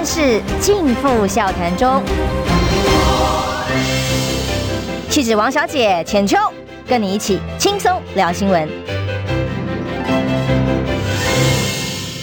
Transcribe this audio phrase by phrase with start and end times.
[0.00, 2.02] 万事尽付笑谈中。
[5.10, 6.38] 气质王小姐浅秋，
[6.88, 8.66] 跟你一起轻松聊新闻。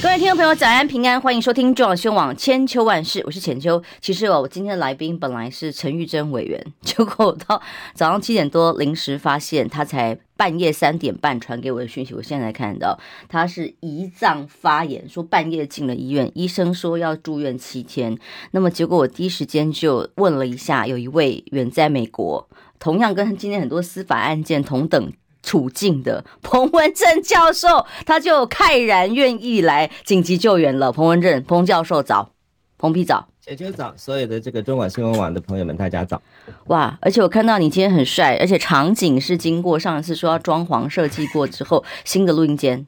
[0.01, 3.79] 各位听众朋友，早安平安，欢迎收听中广新闻网千秋万事，我是浅秋。
[4.01, 7.61] 其实，我今天的来宾本来是陈玉珍委员，结果到
[7.93, 12.97] 早上七点多临时发现他才半夜三点半传给我的讯息，我现在看到
[13.27, 18.17] 他是胰脏发炎，说半夜进了医院，医生说要住院七天。
[18.51, 22.47] 那么结果我第一时间就问了一下，有一位远在美国，
[22.79, 25.11] 同样跟今天很多司法案件同等。
[25.43, 30.91] 处境的彭文正教授，他就慨然愿意来紧急救援了。
[30.91, 32.33] 彭文正，彭教授早，
[32.77, 36.21] 彭批早，浅秋早，所有的这个中广新闻网的朋友们，大家早。
[36.65, 42.85] 哇，而且我看到你今天很帅，而且场景是经过上一次说要装潢设计过之后新的录音间。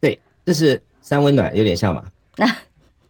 [0.00, 2.02] 对，这是三温暖，有点像嘛？
[2.38, 2.46] 那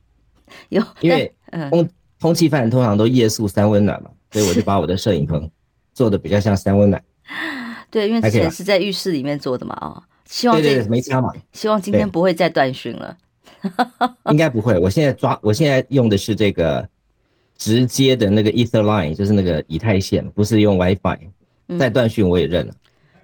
[0.71, 1.33] 有，因为
[1.71, 5.49] 通通缉犯通常都夜宿三温暖嘛，所以我就把我的摄影棚
[5.95, 7.01] 做的比较像三温暖。
[7.93, 13.17] 对，因为之前是在浴室里面做的嘛，哦，希望这对对没差嘛，希望今天不会再断讯了，
[14.31, 14.79] 应该不会。
[14.79, 16.89] 我现在抓，我现在用的是这个
[17.57, 21.19] 直接的那个 Etherline，就是那个以太线，不是用 WiFi。
[21.79, 22.73] 再断讯我也认了，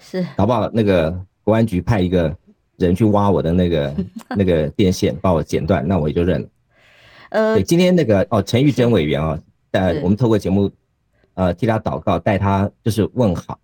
[0.01, 2.37] 是，搞不好那个国安局派一个
[2.77, 3.95] 人去挖我的那个
[4.37, 6.49] 那个电线，把我剪断，那我也就认了。
[7.31, 9.39] 呃，对，今天那个哦，陈玉珍委员啊，
[9.71, 10.69] 呃，我们透过节目
[11.35, 13.61] 呃替他祷告，带他就是问好。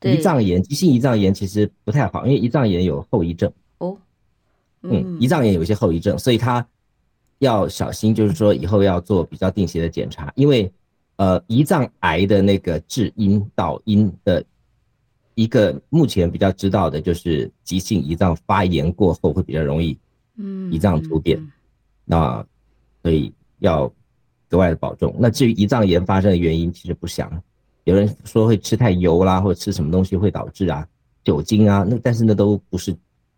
[0.00, 3.50] 胰脏炎，急性胰脏炎其实不太好，因为胰脏炎有后遗症。
[3.78, 3.96] 哦，
[4.90, 6.66] 嗯，胰脏炎有一些后遗症，所以他
[7.38, 10.72] 要小心，就是说以后要做比较定期的检查，因为
[11.16, 14.44] 呃，胰脏癌的那个致因导因的
[15.34, 19.98] 一个目前比较知道的就是急性胰脏发炎过后会比较容易，
[20.36, 21.40] 嗯，胰脏突变，
[22.04, 22.44] 那
[23.02, 23.90] 所以要
[24.48, 25.14] 格外的保重。
[25.18, 27.30] 那至于胰脏炎发生的原因，其实不详。
[27.84, 30.86] 有人说会吃太油啦，或者吃什么东西会导致啊，
[31.22, 32.94] 酒精啊，那但是那都不是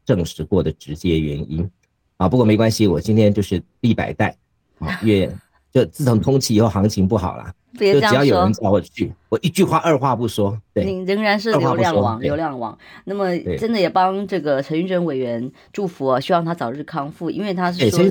[0.09, 1.71] 证实过的直接原因
[2.17, 2.27] 啊。
[2.27, 4.35] 不过没关系，我今天就是立百代
[4.79, 5.31] 啊，越
[5.71, 10.59] 就自从通气以后行情不好了， 就只要有人找我去，我一句话二话不说。
[10.73, 12.77] 对，你仍然是流量王，流量王。
[13.05, 18.11] 那么真的也帮这个陈玉珍委员祝福啊，希望他早日康复，因为他是说。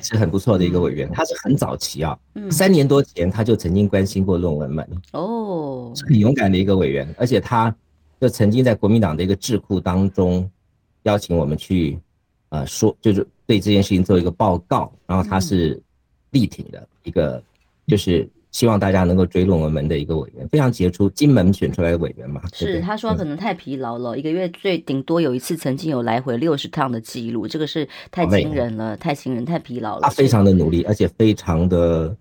[0.00, 2.16] 是很不错的一个委员，他是很早期啊，
[2.52, 7.74] 三年多前他就曾经关心过论文门哦，是很勇敢的一个委员，而且他
[8.20, 10.48] 就曾经在国民党的一个智库当中
[11.04, 11.98] 邀请我们去，
[12.48, 15.80] 呃，说就是对这件事情做一个报告，然后他是
[16.30, 17.42] 力挺的一个，
[17.86, 18.28] 就是。
[18.50, 22.40] 希望大家能够追论我们的一个委员，非常杰出，金门选出来的委员嘛。
[22.54, 30.00] 是，他说可能太疲劳了，嗯、一个月最顶多有一次，曾经有来回六十趟的记录，这个是太惊人了，太惊人，太疲劳了。
[30.00, 32.16] 他非常的努力，而且非常的。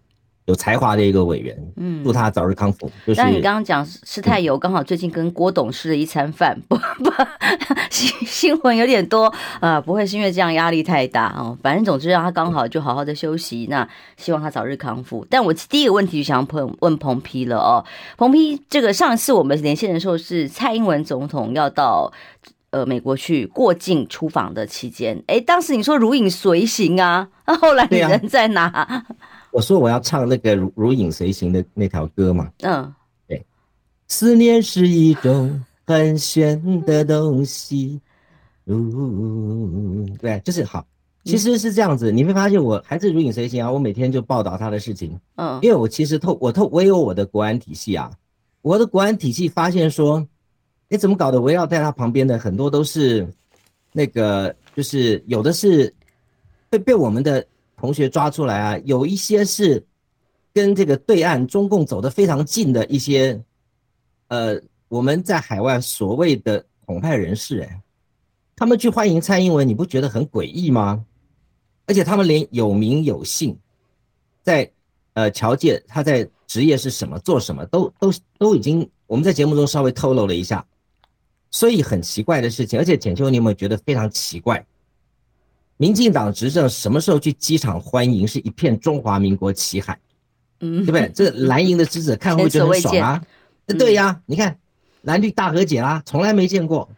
[0.47, 2.89] 有才华的一个委员，嗯，祝他早日康复。
[3.05, 7.11] 就是，但你刚刚讲吃太油，刚好最近跟郭董吃了一餐饭，不不，
[7.91, 11.57] 新新闻有点多啊，不会是因为这样压力太大哦。
[11.61, 15.27] 反正总之让他刚好就好好的休息，那希望他早日康复。
[15.29, 17.83] 但我第一个问题就想问问彭批了哦，
[18.17, 22.09] 彭批，这个上次我们连线的时候是蔡英文总统要到
[22.69, 29.05] 呃美国去过境出访的期间，哎，当时你说如影随形啊，那后来你人在哪？
[29.51, 32.51] 我说我要唱那个如如影随形的那条歌嘛。
[32.61, 32.93] 嗯，
[33.27, 33.43] 对，
[34.07, 37.99] 思念是一种很玄的东西。
[38.65, 40.85] 呜，对，就是好，
[41.23, 42.11] 其实是这样子。
[42.11, 45.19] 你会发现我还是如影随形啊，我每天就报道他的事情。
[45.35, 48.11] 嗯，因为我其实透我透我有我的国安体系啊，
[48.61, 50.27] 我的国安体系发现说，
[50.89, 51.39] 你怎么搞的？
[51.39, 53.27] 围绕在他旁边的很多都是
[53.91, 55.91] 那个，就是有的是
[56.69, 57.43] 会被我们的。
[57.77, 59.85] 同学抓出来啊，有一些是
[60.53, 63.39] 跟这个对岸中共走得非常近的一些，
[64.27, 67.81] 呃，我们在海外所谓的统派人士，哎，
[68.55, 71.05] 他们去欢迎蔡英文，你不觉得很诡异吗？
[71.85, 73.55] 而且他们连有名有姓，
[74.41, 74.69] 在
[75.13, 80.65] 呃侨界他在职业是什么，做什么都都都已经我们在节目中稍微透露了一下，
[81.51, 82.79] 所以很奇怪的事情。
[82.79, 84.65] 而且简秋，你有没有觉得非常奇怪？
[85.77, 89.97] 民进党执政什么时候去机场欢迎是一片中华民国旗海，
[90.59, 91.11] 嗯，对不对？
[91.13, 93.23] 这蓝营的支持看会觉得很爽啊？
[93.77, 94.57] 对呀、啊，你看
[95.03, 96.89] 蓝绿大和解啦，从来没见过。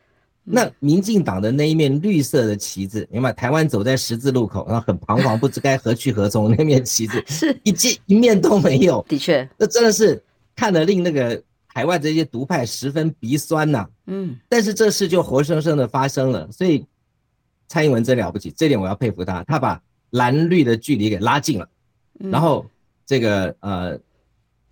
[0.51, 3.33] 那民进党的那一面绿色的旗子，明白？
[3.33, 6.55] 台湾走在十字路口，然后很彷徨，不知该何去何从。
[6.55, 9.05] 那面旗子 是一见一面都没有。
[9.09, 10.23] 的确，那真的是
[10.55, 13.89] 看得令那个海外这些独派十分鼻酸呐、啊。
[14.07, 16.85] 嗯，但是这事就活生生的发生了，所以。
[17.69, 21.69] 蔡英文真了不起，这点我要佩服他，他把蓝绿的距离给拉近了，
[22.18, 22.66] 然后
[23.06, 23.98] 这个呃，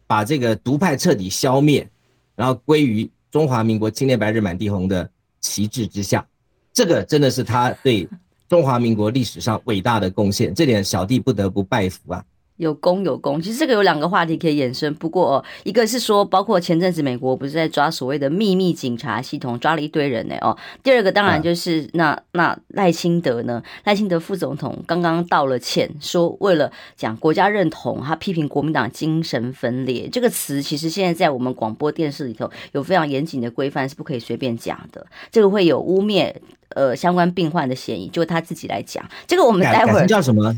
[0.08, 1.88] 把这个独派彻底消灭，
[2.36, 5.10] 然后归于中华民国青天白日满地红的
[5.40, 6.28] 旗帜之下，
[6.74, 8.10] 这个真的是他对
[8.50, 12.26] 中华民国历史上伟大的贡献，这点小弟不得不拜服啊。
[12.58, 14.94] 有功有功，其实这个有两个话题可以延伸。
[14.96, 20.58] 不过，哦一个是说，包括前阵子美国不是在抓所谓的秘密警察系统，抓了一堆人呢哦。
[20.84, 35.06] 第二个当然就是那那赖清德呢，赖清德副总统刚刚道了歉，说为了讲国家认同，他批评国民党精神分裂这个词，其实现在在我们广播电视里头有非常严谨的规范，是不可以随便讲的。
[35.32, 36.34] 这个会有污蔑
[36.70, 39.08] 呃相关病患的嫌疑，就他自己来讲。
[39.28, 40.58] 这个我们待会儿叫什么？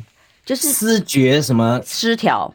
[0.50, 2.51] 就是思觉什么失调，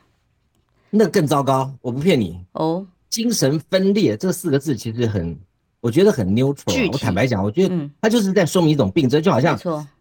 [0.91, 1.73] 那更糟糕。
[1.81, 5.39] 我不骗你哦，精神分裂这四个字其实很，
[5.81, 6.91] 我觉得很 neutral。
[6.91, 9.57] 我坦白讲，我觉得它就是在说明一种病症，就好像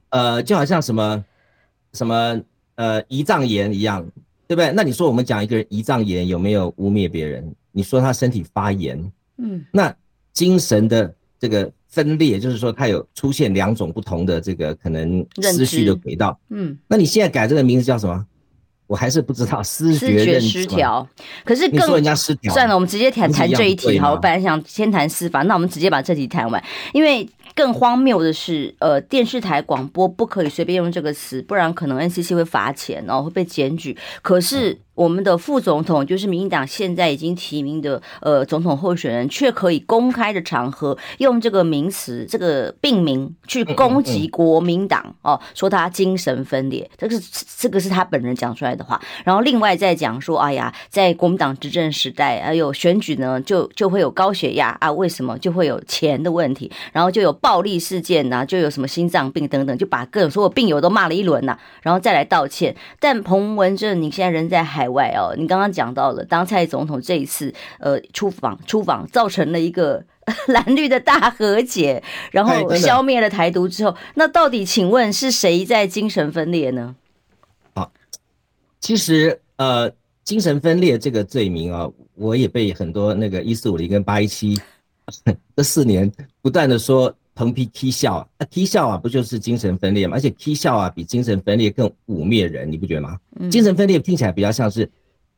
[0.09, 1.23] 呃，就好像什么
[1.93, 2.41] 什么
[2.73, 4.03] 呃胰脏炎一样，
[4.47, 4.71] 对不对？
[4.71, 7.55] 那你说我们讲一个人胰脏炎有没有污蔑别人？
[7.71, 8.99] 你说他身体发炎，
[9.37, 9.95] 嗯，那
[10.31, 11.71] 精神的这个。
[11.93, 16.35] 分裂就是说，它有出现两种不同的这个可能思绪的轨道。
[16.49, 18.25] 嗯，那你现在改这个名字叫什么？
[18.87, 19.61] 我还是不知道。
[19.61, 21.07] 思觉失调，
[21.45, 23.99] 可是更你说人家失调，算了，我们直接谈谈这一题。
[23.99, 26.63] 好，我本来想先谈司法，那我们直接把这题谈完，
[26.93, 27.29] 因为。
[27.55, 33.95] 更荒谬的是，呃，电视台广播不可以随便用这个词，不然可能 NCC 会罚钱，然后会被检举。
[34.23, 48.99] 可是我们的副总统，就是民进党现在已经提名的呃总统候选人，却可以公开的场合用这个名词、这个病名去攻击国民党哦，说他精神分裂，这个是这个是他本人讲出来的话。
[49.23, 57.31] 然后另外再讲说，哎呀，在国民党执政时代，哎有选举呢，就就会有高血压啊，为什么就会有钱的问题，然后就有。
[57.43, 62.73] 暴力事件呐、就有什么心脏病等等，就把各种所有病友都骂了一轮呐、然后再来道歉。
[63.01, 70.03] 但彭文正，你现在人在海外哦，你刚刚讲到了，当蔡总统这一次呃出访出访，造成了一个
[70.47, 76.95] 蓝绿的大和解，然后消灭了台独之后，那到底请问是谁在精神分裂呢？
[77.73, 77.91] 好，
[78.79, 79.91] 其实呃，
[80.23, 84.59] 精神分裂这个罪名啊，我也被很多那个一四五零跟八一七
[85.55, 87.13] 这四年不断的说。
[87.35, 90.15] 横批踢笑啊，那踢笑啊，不就是精神分裂吗？
[90.15, 93.17] 而且踢笑啊，比精神分裂更污蔑人，你不觉得吗？
[93.39, 94.87] 嗯、精神分裂听起来比较像是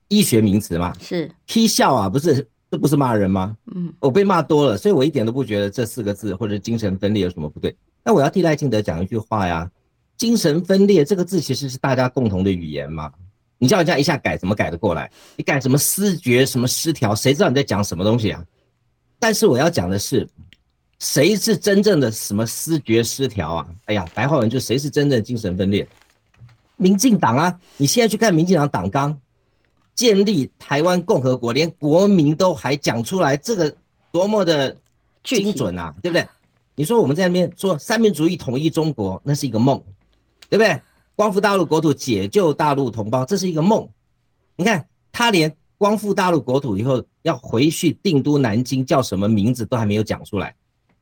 [0.10, 0.94] 医学名词嘛。
[1.00, 3.56] 是踢笑啊，不是这不是骂人吗？
[3.74, 7.74] 嗯，我被骂多了，所以我一点都不觉得这四个字或者精神分裂有什么不对。
[8.04, 9.72] 那我要替赖清德讲一句话呀，
[10.18, 13.10] 精神分裂这个字其实是大家共同的语言嘛。
[13.58, 15.10] 你叫人家一下改，怎么改得过来？
[15.38, 18.44] 你改什么思觉什么失调，谁知道你在讲什么东西啊？
[19.18, 20.28] 但是我要讲的是。
[21.00, 23.68] 谁是真正的什么思觉失调啊？
[23.86, 25.88] 哎呀，白话文就谁是真正的精神分裂？
[26.78, 27.60] 民进党啊！
[27.78, 29.18] 你现在去看民进党党纲，
[29.94, 33.74] 建立台湾共和国，连国民都还讲出来，这个
[34.12, 34.76] 多么的
[35.24, 36.28] 精准啊，对不对？
[36.76, 39.82] 你说我们在那边说三民主义统一中国，那是一个梦，
[40.50, 40.82] 对不对？
[41.16, 43.88] 光复大陆国土，解救大陆同胞，这是一个梦。
[44.58, 50.54] 你看他连光复大陆国土以后要回去定都南京，叫什么名字都还没有讲出来。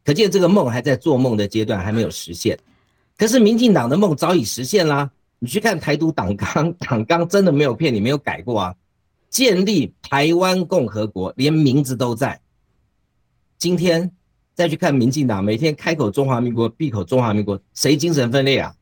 [0.05, 2.57] 可见这个梦还在做梦的阶段，还没有实现。
[3.17, 5.09] 可是民进党的梦早已实现啦。
[5.39, 8.75] 你去看台独党纲， 党纲真的没有骗你，没有改过啊。
[9.29, 12.39] 建立台湾共和国，连名字都在。
[13.57, 14.09] 今天
[14.53, 18.73] 再去看民进党，每天开口中华民国，闭口中华民国，谁精神分裂啊？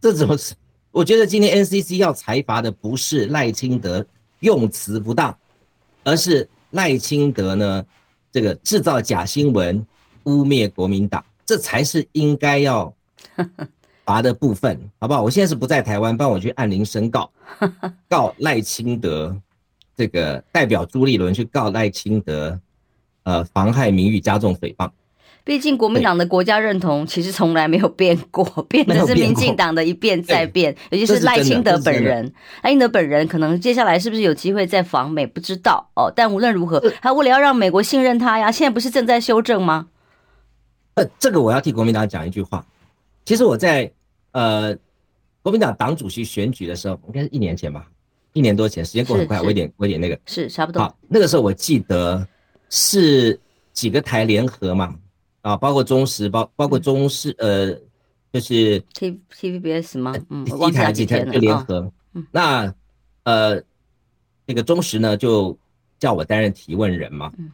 [0.00, 0.54] 这怎么是？
[0.92, 4.06] 我觉得今天 NCC 要裁罚的不是赖清德
[4.38, 5.36] 用词不当，
[6.04, 7.84] 而是赖清德呢
[8.30, 9.84] 这个制造假新闻。
[10.24, 12.92] 污蔑国民党，这才是应该要
[14.04, 15.22] 罚的部分，好不好？
[15.22, 17.30] 我现在是不在台湾，帮我去按铃申告，
[18.08, 19.34] 告赖清德，
[19.96, 22.58] 这个代表朱立伦去告赖清德，
[23.22, 24.90] 呃，妨害名誉、加重诽谤。
[25.46, 32.32] 毕竟国民党的国家认同其实从来没有变过， 变的是民进党的一变再变，尤其是赖清德本人。
[32.62, 36.10] 赖清德本人可能接下来是不是有机会再访美，不知道哦。
[36.16, 39.88] 但无论如何，他为了要让美国信任他呀，现在不是正在修正吗？
[40.94, 42.64] 呃，这个我要替国民党讲一句话。
[43.24, 43.90] 其实我在
[44.32, 44.76] 呃
[45.42, 47.88] 国民党党主席选举的时候，应该是一年前吧，
[48.32, 50.82] 一年多前，时间过很快，我有点我有点那个是差不多。
[50.82, 52.26] 好，那个时候我记得
[52.70, 53.38] 是
[53.72, 54.94] 几个台联合嘛，
[55.42, 57.72] 啊，包括中时，包包括中视，呃，
[58.32, 60.14] 就是 T TVBS 吗？
[60.28, 61.90] 嗯，一台几台就联合。
[62.12, 62.74] 嗯，那
[63.24, 63.60] 呃
[64.46, 65.58] 那个中时呢，就
[65.98, 67.32] 叫我担任提问人嘛。
[67.38, 67.50] 嗯。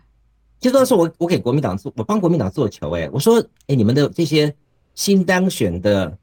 [0.60, 4.54] 其实当时我我给国民党做，我帮国民党做球，哎，我说，哎，你们的这些
[4.94, 6.16] 新当选的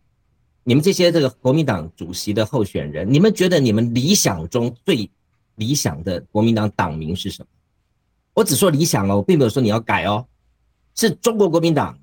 [0.63, 5.10] 你们这些这个国民党主席的候选人，你们觉得你们理想中最
[5.56, 7.48] 理想的国民党党名是什么？
[8.36, 10.24] 我只说理想哦，我并没有说你要改哦。
[10.94, 11.98] 是中国国民党、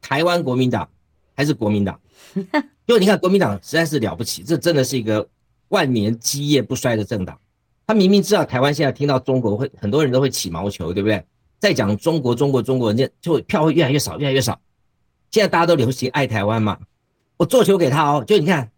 [0.00, 0.88] 台湾国民党
[1.34, 2.00] 还是国民党？
[2.86, 5.28] 因为你看国民党实在是了不起，这真的是一个
[5.68, 7.38] 万年基业不衰的政党。
[7.86, 11.24] 他明明知道台湾现在听到中国会很多人都会起毛球，对不对？
[11.58, 14.60] 再讲中国、中国、中国，人家就票会越来越少，越来越少。
[15.30, 16.78] 现在大家都流行爱台湾嘛，
[17.36, 18.24] 我做球给他哦。
[18.26, 18.70] 就你看，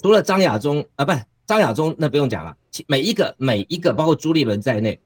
[0.00, 1.12] 除了张亚中啊，不
[1.46, 2.56] 张亚中，那不用讲了。
[2.86, 5.00] 每一个每一个，包括朱立伦在内，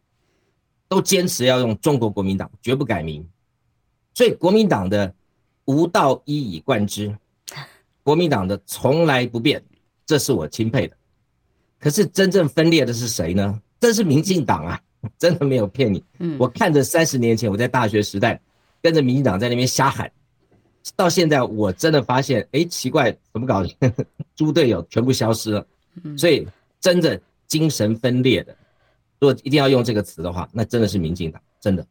[0.89, 3.27] 都坚持要用中国国民党，绝不改名。
[4.15, 5.15] 所以国民党的
[5.67, 7.15] 无道一以贯之，
[8.03, 9.63] 国民党的从来不变，
[10.07, 10.97] 这是我钦佩的。
[11.79, 13.61] 可是真正分裂的是谁呢？
[13.79, 14.81] 这是民进党啊，
[15.19, 16.03] 真的没有骗你。
[16.39, 18.41] 我看着三十年前我在大学时代
[18.83, 20.11] 跟着民进党在那边瞎喊，
[20.97, 23.71] 到现在我真的发现，哎，奇怪，怎么搞的？
[24.35, 25.67] 猪队友全部消失了。
[26.17, 26.47] 所以
[26.81, 28.55] 真的精神分裂的，
[29.19, 31.85] 如果一定要用这个词的话，那真的是民进党，真的。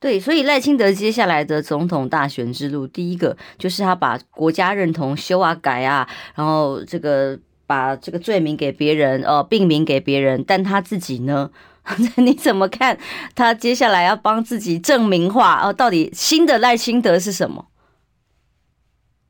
[0.00, 7.38] 对，所以赖清德接下来的总统大选之路，第一个就是他把国家认同修啊改啊，然后这个
[7.68, 11.52] 把这个罪名给别人，呃，病名给别人，但他自己呢？
[12.16, 12.98] 你怎么看？
[13.34, 17.66] 他接下来要帮自己证明化，哦，到底新的赖清德是什么？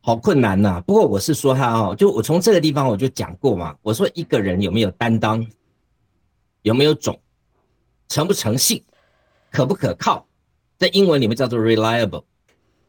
[0.05, 0.81] 好困难呐、啊！
[0.85, 5.47] 不过我是说他哦，就我从这个地方我就讲过嘛，我说一个人有没有担当，
[6.63, 7.19] 有没有种，
[8.09, 8.83] 诚不诚信，
[9.51, 10.27] 可不可靠。
[10.77, 12.25] 在英文里面叫做 reliable，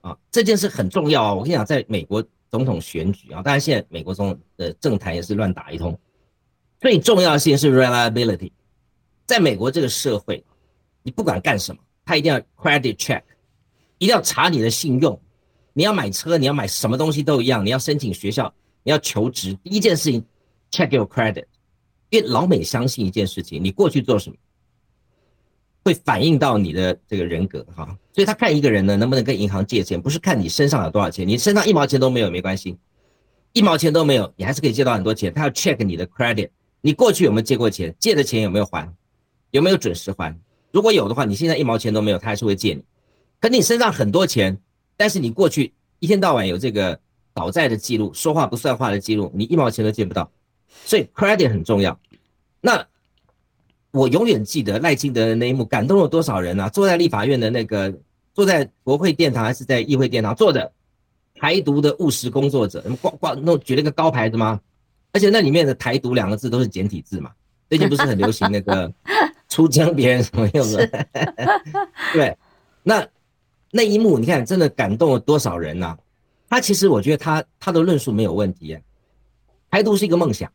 [0.01, 1.33] 啊，这件事很重要啊！
[1.35, 5.95] 我跟你讲，在美国总统选举啊，当然现在美国总统的政坛也是乱打一通，
[6.81, 8.51] 最重要的事情是 reliability。
[9.25, 10.43] 在美国这个社会，
[11.01, 13.21] 你不管干什么，他一定要 credit check，
[13.97, 15.19] 一定要查你的信用。
[15.73, 18.53] 你要买车，你要买什么东西都一样，你要申请学校，
[18.83, 20.23] 你要求职，第一件事情
[20.71, 21.45] check your credit，
[22.09, 24.35] 因为老美相信一件事情，你过去做什么。
[25.85, 32.77] 会反映到你的这个人格哈，所以他看一个人呢，能不能跟银行借钱，不是看你身上有多少钱，你身上一毛钱都没有没关系，
[33.51, 35.33] 一毛钱都没有，你还是可以借到很多钱。
[35.33, 36.49] 他要 check 你的 credit，
[36.79, 38.89] 你过去有没有借过钱，借的钱有没有还，
[39.53, 40.37] 有没有准时还？
[40.71, 42.83] 如果有的话，你现在一毛钱都没有，他还是会借你。
[43.39, 44.57] 可你身上很多钱，
[44.97, 46.99] 但是你过去一天到晚有这个
[47.33, 50.29] 倒债的记录，说话不算话的记录，你一毛钱都借不到。
[50.85, 51.97] 所以 credit 很重要。
[52.61, 52.85] 那。
[53.95, 56.67] 我永远记得赖清德的那一幕，感动了多少人啊！
[56.67, 57.93] 坐在立法院的那个，
[58.33, 60.71] 坐在国会殿堂还是在议会殿堂坐着，
[61.35, 64.59] 台独的务实工作者，挂挂弄举了一个高牌子吗？
[65.11, 67.29] 而且那里面的“台独”两个字都是简体字嘛，
[67.69, 68.91] 最近不是很流行那个
[69.53, 70.87] 出征别人什么用的？
[72.13, 72.35] 对，
[72.81, 73.07] 那
[73.69, 75.97] 那一幕你看，真的感动了多少人呐、啊？
[76.49, 78.77] 他其实我觉得他他的论述没有问题，
[79.69, 80.51] 台独是一个梦想，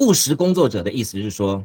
[0.00, 1.64] 务实工作者的意思是说。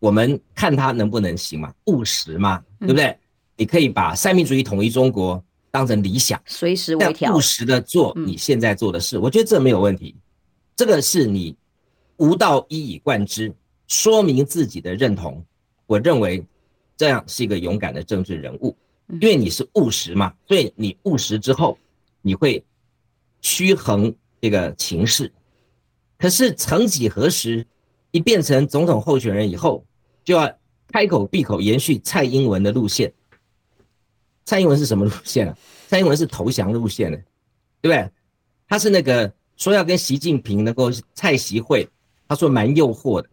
[0.00, 1.72] 我们看他能不能行嘛？
[1.86, 3.06] 务实嘛，对不对？
[3.06, 3.18] 嗯、
[3.56, 10.14] 你可以把三民主义统一中国当成理想，随时微调，务实的做你现在做的事，嗯、我觉得这没有问题。
[10.76, 11.56] 这个是你
[12.18, 13.50] 无道一以贯之，
[13.86, 15.42] 说明自己的认同。
[15.86, 16.44] 我认为
[16.96, 18.76] 这样是一个勇敢的政治人物，
[19.20, 21.76] 因为你是务实嘛，所以你务实之后，
[22.22, 22.64] 你会
[23.40, 25.32] 趋衡这个情势。
[26.16, 27.66] 可是曾几何时，
[28.12, 29.84] 一变成总统候选人以后，
[30.24, 30.50] 就要
[30.88, 33.12] 开口闭口延续蔡英文的路线。
[34.44, 35.58] 蔡英文是什么路线啊？
[35.88, 37.16] 蔡英文是投降路线的，
[37.80, 38.10] 对不对？
[38.68, 41.88] 他是那个说要跟习近平能够蔡习会，
[42.28, 43.28] 他说蛮诱惑的。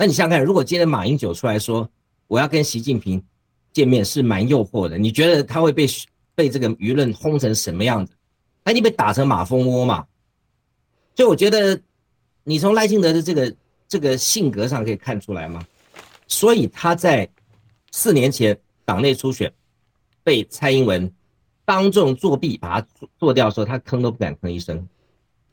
[0.00, 1.86] 那你想想看，如果今天马英九出来说
[2.28, 3.20] 我要跟习近平
[3.72, 5.88] 见面是蛮诱惑的，你觉得他会被
[6.36, 8.12] 被这个舆论轰成什么样子？
[8.62, 10.06] 他已经被打成马蜂窝嘛。
[11.16, 11.78] 所以我觉得
[12.44, 13.56] 你从赖清德的这个
[13.88, 15.60] 这个性格上可以看出来吗？
[16.28, 17.28] 所以他在
[17.90, 19.52] 四年前党内初选
[20.22, 21.12] 被蔡英文
[21.64, 22.86] 当众作弊把他
[23.18, 24.86] 做掉的时候，他吭都不敢吭一声。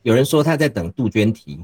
[0.04, 1.60] 有人说他在等杜鹃提，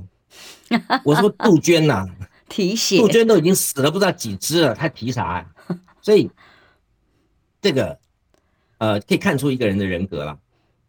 [1.05, 2.07] 我说杜鹃呐，
[2.51, 5.45] 提血，杜鹃都已经死了不知道几只了，他提啥呀？
[6.03, 6.29] 所以
[7.61, 7.97] 这个
[8.77, 10.37] 呃，可以看出一个人的人格了。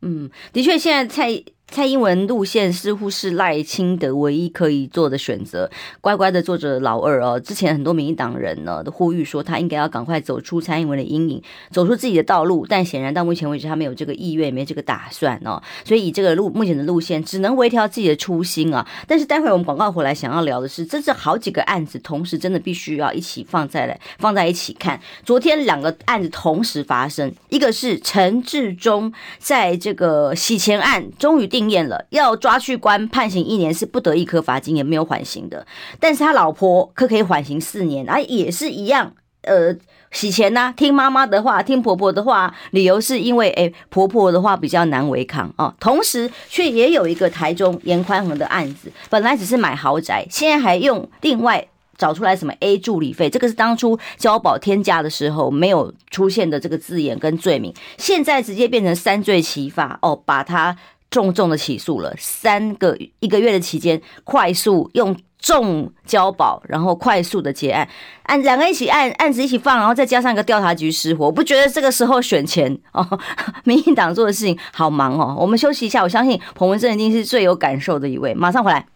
[0.01, 1.45] 嗯，的确，现在蔡。
[1.73, 5.71] 蔡英文路线似乎是赖清德唯一可以做的选择，
[6.03, 7.41] 乖乖的做着老二哦。
[7.41, 15.63] 之前很多民进党人呢都呼吁说他应该要赶快走出蔡英文的阴影，走出自己的道路，但显然到目前为止他没有这个意愿，也没这个打算哦。
[15.83, 18.87] 所以以这个路目前的路线，只能微调自己的初心啊。
[19.07, 25.01] 但是待会我们广告回来想要聊的是，这是好几个案子同时真的必须要一起放在来放在一起看。
[25.25, 31.62] 昨天两个案子同时发生，一个是陈志忠在这个洗钱案终于定。
[31.63, 35.67] 定验了，要抓去关判刑一年是不得一颗罚金，也没有缓刑的。
[36.01, 39.77] 但是他老婆可可以缓刑四年，啊，也是一样，呃。
[40.11, 45.75] 洗钱呐、听妈妈的话，听婆婆的话，理由是因为诶、婆婆的话比较难违抗哦。
[45.81, 51.67] 同时，却也有一个台中严宽恒的案子，本来只是买豪宅，现在还用另外
[51.97, 60.77] 找出来什么 A 助理费，这个是当初交保天价的时候没有出现的这个字眼跟罪名，现在直接变成三罪齐发哦，把他
[61.13, 65.17] 重重的起诉了，三个一个月的期间，快速用。
[65.43, 67.89] 重交保，然后快速的结案，
[68.27, 73.19] 案两个一起案案子一起放，然后再加上一个调查局失火，我不觉得这个时候选钱哦，
[73.67, 75.37] 民进党做的事情好忙哦。
[75.37, 78.87] 我们休息一下，我相信彭文正一定是最有感受的一位，马上回来。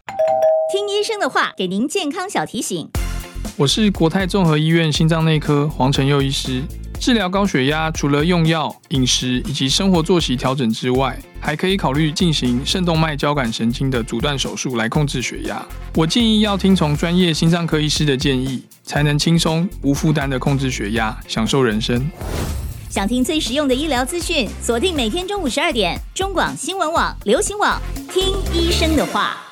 [0.72, 2.88] 听医生的话，给您健康小提醒。
[3.56, 6.62] 我是国泰综合医院心脏内科黄成佑医师。
[6.98, 15.62] 治疗高血压，除了用药、饮食以及生活作息调整之外，还可以考虑进行肾动脉交感神经的阻断手术来控制血压。
[15.94, 22.10] 我建议要听从专业心脏科医师的建议，才能轻松无负担的控制血压，享受人生。
[22.88, 27.78] 想听最实用的医疗资讯，锁定每天中午十二点，中广新闻网、流行网，
[28.10, 29.45] 听医生的话。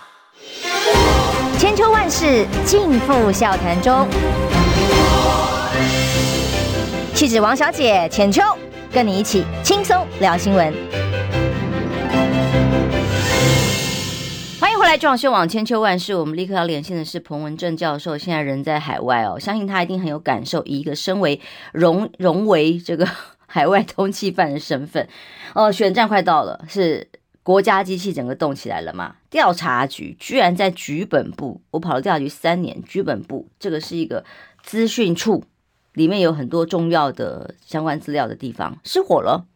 [1.59, 4.07] 千秋万世尽付笑谈中。
[7.15, 8.43] 气质王小姐浅秋，
[8.93, 10.73] 跟你一起轻松聊新闻。
[14.61, 16.15] 欢迎回来，中广网千秋万世。
[16.15, 20.63] 我们立刻要连线的是彭文正教授，现在人在海外哦，相信他一定很有感受。
[20.65, 21.41] 以一个身为
[21.73, 23.09] 荣荣为这个
[23.47, 25.09] 海外通缉犯的身份，
[25.55, 27.09] 哦，选战快到了，是
[27.45, 29.15] 国家机器整个动起来了嘛？
[29.31, 34.25] 调查局居然在局本部，我跑了调查局三年，局本部这个是一个
[34.65, 35.45] 资讯处。
[35.93, 39.47] 里面有很多重要的相关资料的地方失火了，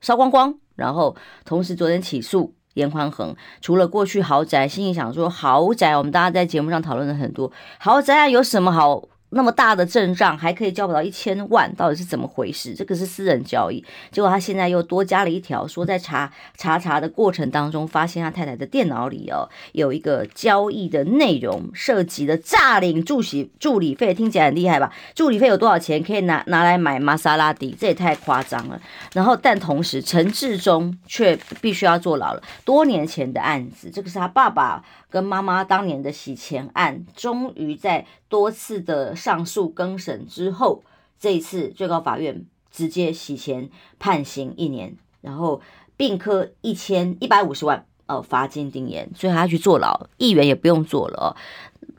[0.00, 0.54] 烧光光。
[0.76, 9.08] 然后同时昨天起诉严宽恒，除了过去豪宅，心里想说豪宅，我们大家在节目上讨论了很多豪宅啊，有什么好？
[9.30, 12.74] 那么大的阵仗还可以交不到一千万，到底是怎么回事？
[12.74, 24.92] 这个是私人交易，结果他现在又多加了一条，说在查 查查的过程当中，发现他太太的电脑里哦有一个交易的内容，涉及的诈领助理助理费，听起来很厉害吧？
[25.14, 27.76] 助理费有多少钱可以拿拿来买玛莎拉蒂？
[27.78, 28.80] 这也太夸张了。
[29.12, 34.82] 然后但同时陈志忠却必须要坐牢了，多年前的案子，这个是他爸爸。
[35.10, 40.82] 跟妈妈当年的洗钱案，终于在多次的上诉更审之后，
[41.18, 45.62] 这一次最高法院直接洗钱判刑一年，然后
[45.96, 51.36] 并科一千一百五十万哦罚金定谳，所以他去坐牢，议员也不用坐了哦。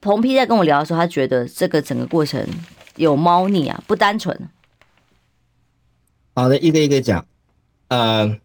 [0.01, 2.47] 彭批在跟我聊的时候，他觉得这个整个过程
[2.95, 4.49] 有猫腻啊，不单纯。
[6.35, 7.25] 好的，一个一个讲，
[7.87, 8.39] 呃，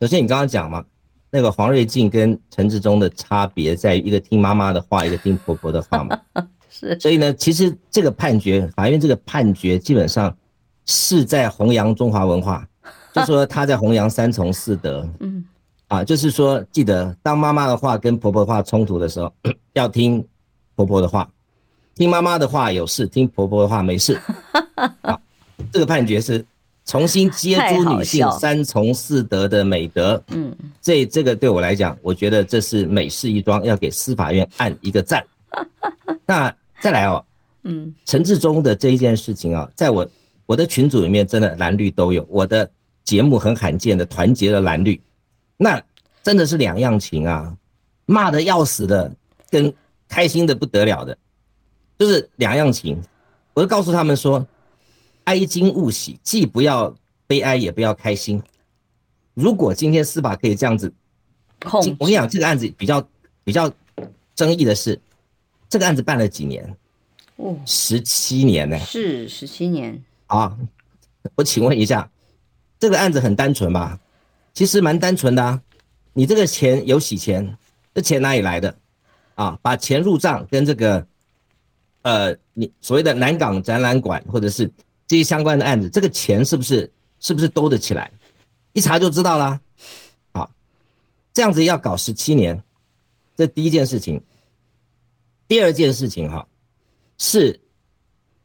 [0.00, 0.84] 首先你刚刚讲嘛。
[1.30, 6.18] 那个黄瑞静跟陈志忠的差别在于一个听妈妈的话，一个听婆婆的话嘛。
[6.70, 10.34] 是，所以呢，其实这个判决，法院这个判决基本上
[10.86, 12.66] 是在弘扬中华文化，
[13.12, 15.08] 就说他在弘扬三从四德。
[15.20, 15.44] 嗯，
[15.88, 19.32] 啊，就是说，记得当妈妈的话跟婆婆的话冲突的时候，
[19.74, 20.24] 要听
[20.74, 21.28] 婆婆的话，
[21.94, 24.20] 听妈妈的话有事，听婆婆的话没事。
[25.02, 25.18] 啊，
[25.72, 26.44] 这个判决是。
[26.84, 35.24] 重新接触女性三从四德的美德，嗯，这这个对我来讲，我觉得这是美事一桩，要给司法院按一个赞。
[36.26, 37.24] 那再来哦，
[37.64, 40.08] 嗯，陈志忠的这一件事情啊，在我
[40.46, 42.70] 我的群组里面，真的蓝绿都有，我的
[43.04, 45.00] 节目很罕见的团结了蓝绿，
[45.56, 45.82] 那
[46.22, 47.56] 真的是两样情啊，
[48.06, 49.10] 骂的要死的
[49.50, 49.72] 跟
[50.08, 51.16] 开心的不得了的，
[51.98, 53.00] 就是两样情，
[53.54, 54.46] 我就告诉他们说。
[55.24, 58.42] 哀今勿喜，既不要悲哀，也不要开心。
[59.38, 60.92] 如果今天司法可以这样子，
[61.96, 63.08] 我跟你讲，这个案子比较
[63.44, 63.72] 比较
[64.34, 65.00] 争议的是，
[65.68, 66.76] 这个案子办了几年？
[67.36, 68.76] 哦，十七年呢？
[68.80, 70.02] 是十七年。
[70.26, 70.58] 啊，
[71.36, 72.10] 我请问一下，
[72.80, 73.96] 这个案子很单纯吧？
[74.52, 75.62] 其实蛮单纯的啊。
[76.14, 77.56] 你这个钱有洗钱，
[77.94, 78.76] 这钱哪里来的？
[79.36, 81.06] 啊，把钱入账跟这个，
[82.02, 84.68] 呃，你所谓的南港展览馆或者是。
[85.06, 88.10] 这些相关的案子，这个钱是不是是不是兜得起来？
[88.78, 89.60] 一查就知道啦。
[90.32, 90.48] 好，
[91.34, 92.62] 这样子要搞十七年，
[93.36, 94.22] 这第一件事情。
[95.48, 96.46] 第二件事情哈，
[97.16, 97.60] 是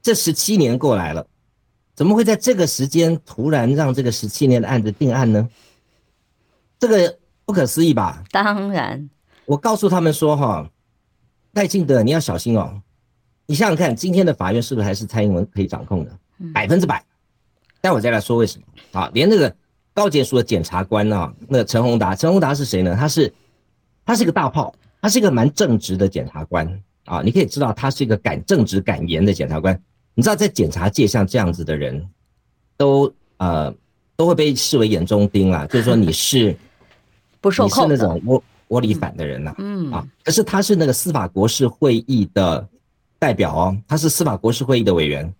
[0.02, 1.28] 这十七年过来了，
[1.94, 5.48] 怎么会在这个时间突然让这个十七年的案子定案呢？
[6.80, 8.24] 这个不可思议吧？
[8.32, 9.08] 当然，
[9.46, 10.68] 我告诉他们说哈，
[11.52, 12.82] 赖清德你要小心哦。
[13.46, 16.20] 你想想看，今天的法院是不是还是蔡英文可以掌控的？
[16.54, 17.06] 百分之百，
[17.82, 18.66] 待会再来说为什么
[19.00, 19.12] 啊？
[19.14, 19.54] 连那个
[19.94, 22.96] 高检署的检察官啊，那个陈宏达，陈宏达是谁呢？
[23.00, 23.32] 他是
[24.06, 26.68] 他是一个大炮，他是一个蛮正直的检察官
[27.06, 29.80] 啊，你可以知道他是一个敢正直敢言的检察官。
[30.16, 32.08] 你知道在检察界像这样子的人，
[32.76, 33.74] 都呃
[34.16, 36.56] 都会被视为眼中钉啦，就是说你是
[37.40, 42.68] 不受控，你是那种窝窝里反的人呐，嗯啊，可是他是那个司法国事会议的
[43.20, 45.32] 代表哦，他是司法国事会议的委员。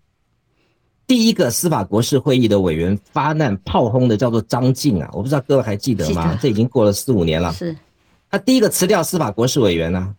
[1.06, 6.38] 第一个司法国事会议的委员发难炮轰的叫做张静啊，我不知道各位还记得吗？
[6.42, 7.52] 这已经过了四五年了。
[7.52, 7.76] 是，
[8.32, 10.16] 他第一个辞掉司法国事委员呢，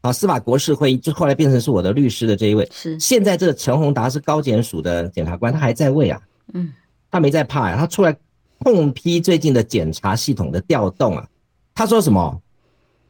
[0.00, 2.66] 啊，司法国事会议就后来变成是我的律师的这一位。
[2.72, 6.20] 是，现在这个陈宏达是高检署的检察官，他还在位啊。
[6.54, 6.72] 嗯，
[7.10, 8.16] 他没在怕呀，他出来
[8.60, 11.26] 痛批最近的检察系统的调动啊。
[11.74, 12.40] 他说什么？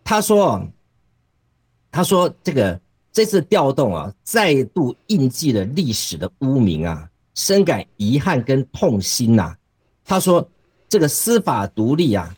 [0.03, 0.67] 他说，
[1.93, 2.81] 他说这个。
[3.19, 9.57] 这次调动啊，再度印记了历史的污名啊，深感遗憾跟痛心呐、啊。
[10.05, 10.49] 他说，
[10.89, 12.33] 这个司法独立啊，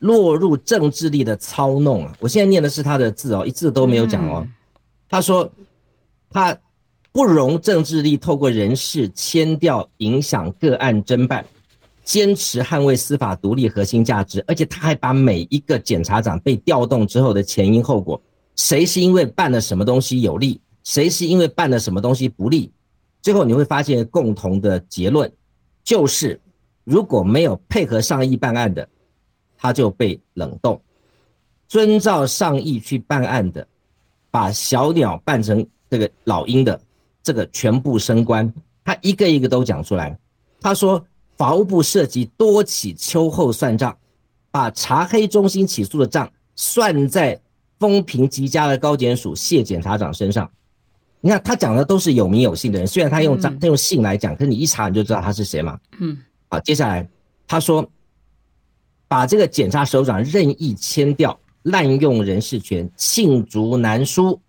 [0.00, 2.12] 落入政治力的操弄啊。
[2.18, 4.44] 我现在念的是他的字哦，一字都没有讲哦。
[5.08, 5.48] 他说，
[6.28, 6.58] 他
[7.12, 11.46] 不容政治力透过人事迁调影响个案侦办，
[12.02, 18.20] 坚持捍卫司法独立核心价值，而且他还把每一个检察长被调动之后的前因后果。
[18.56, 22.72] 谁是因为办了什么东西有利，谁是因为办了什么东西不利？
[23.20, 25.30] 最后你会发现共同的结论，
[25.84, 26.40] 就是
[26.84, 28.88] 如果没有配合上意办案的，
[29.58, 30.80] 他就被冷冻；
[31.68, 33.66] 遵照上意去办案的，
[34.30, 36.80] 把小鸟办成这个老鹰的，
[37.22, 38.50] 这个全部升官。
[38.84, 40.18] 他一个一个都讲出来。
[40.60, 41.04] 他说，
[41.36, 43.94] 法务部涉及多起秋后算账，
[44.50, 47.38] 把查黑中心起诉的账算在。
[47.78, 50.50] 风评极佳的高检署谢检察长身上，
[51.20, 55.78] 你看他讲的都是有名有姓的人，虽然他用章他用姓来讲，可是你一查你就知道他是谁嘛。
[55.98, 56.16] 嗯，
[56.48, 57.06] 好，接下来
[57.46, 57.86] 他说，
[59.08, 64.40] 把这个检察首长任意签调、滥用人事权、罄竹难书。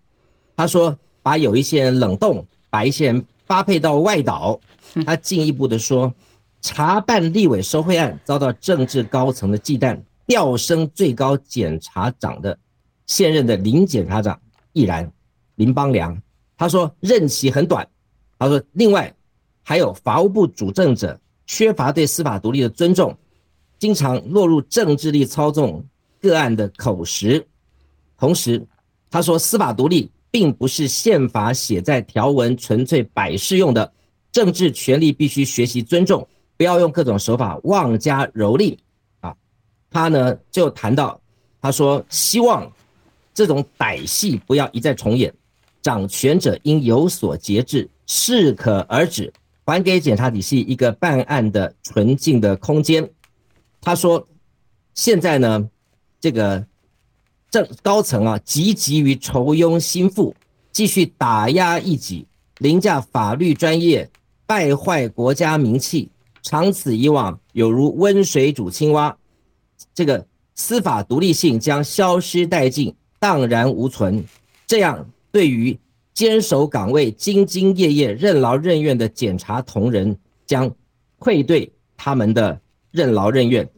[0.56, 4.58] 他说把有一些人冷冻，把一些人发配到外岛。
[5.04, 6.12] 他进一步的说，
[6.60, 12.58] 查办立委收贿案遭到政治高层的忌惮，调升最高检察长的。
[13.08, 14.40] 现任的林检察长
[14.72, 15.10] 毅然，
[15.56, 16.16] 林邦良，
[16.56, 17.88] 他说任期很短，
[18.38, 19.12] 他说另外
[19.62, 23.16] 还有法务部主政者缺乏对司法独立的尊重，
[23.78, 25.84] 经常落入政治力操纵
[26.20, 27.44] 个案的口实，
[28.18, 28.64] 同时
[29.10, 33.90] 他说司法独立并不是宪法写在条文纯粹摆设用的，
[34.30, 38.76] 政治权力必须学习尊重，不要用各种手法妄加蹂躏
[39.20, 39.34] 啊，
[39.88, 41.18] 他呢就谈到
[41.62, 42.70] 他说希望。
[43.38, 45.32] 这种歹戏不要一再重演，
[45.80, 49.32] 掌权者应有所节制，适可而止，
[49.64, 53.08] 还给检察体系一个办案的纯净的空间。
[53.80, 54.26] 他说
[54.92, 55.70] ：“现在呢，
[56.18, 56.66] 这个
[57.48, 60.34] 正高层啊，急急于酬庸心腹，
[60.72, 62.26] 继续打压异己，
[62.58, 64.10] 凌驾法律专业，
[64.46, 66.10] 败坏国家名气，
[66.42, 69.16] 长此以往，有如温水煮青蛙，
[69.94, 74.24] 这个司法独立性将消失殆尽。”荡然无存，
[74.66, 75.78] 这样对于
[76.14, 80.70] 坚守岗位、兢兢业业、任劳任怨的检察同仁，将
[81.18, 83.68] 愧对他们的任劳任怨。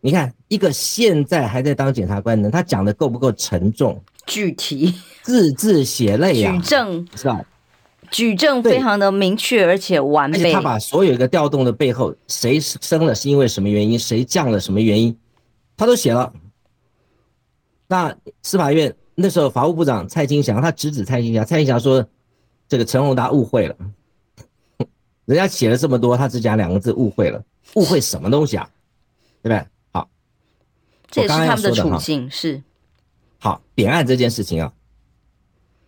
[0.00, 4.00] 你看，一个现在还在当检察官的，他讲的够不够沉重？
[4.26, 7.44] 具体， 字字血泪呀、啊，举证是吧？
[8.10, 10.52] 举证非常的明确而且完美。
[10.52, 15.14] 他把所有一个调动的背后，谁升了是因为什么原因，谁降了什么原因，
[15.76, 16.32] 他都写了。
[17.88, 22.06] 那司法院那时候法务部长蔡清祥，他直指蔡清祥，蔡清祥说
[22.68, 23.74] ：“这个陈宏达误会了，
[25.24, 27.42] 人家写了这么多，他只讲两个字，误会了，
[27.74, 28.68] 误会什么东西啊？
[29.42, 29.66] 对不对？
[29.90, 30.08] 好，
[31.10, 32.62] 这也是他们的处境是。
[33.38, 34.70] 好，点案这件事情啊，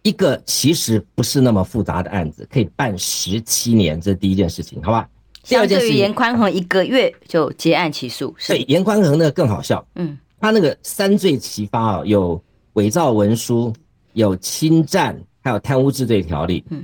[0.03, 5.07] 一个其实不是那么复杂的案子，可以办十七年，这是第一件事情，好吧？
[5.45, 13.73] 第二件事情，严宽恒一个月就结案起诉，是对严宽恒那个更好笑，嗯。”他那个三罪齐发啊，有伪造文书，
[14.15, 16.65] 有侵占，还有贪污治罪条例。
[16.71, 16.83] 嗯，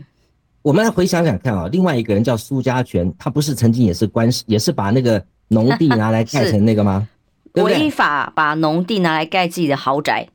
[0.61, 7.09] 我们来回想想看啊，另外一个人叫苏家全，他不是曾经也是官，也是把那个农地拿来盖 成那个吗？
[7.55, 10.29] 违法把农地拿来盖自己的豪宅。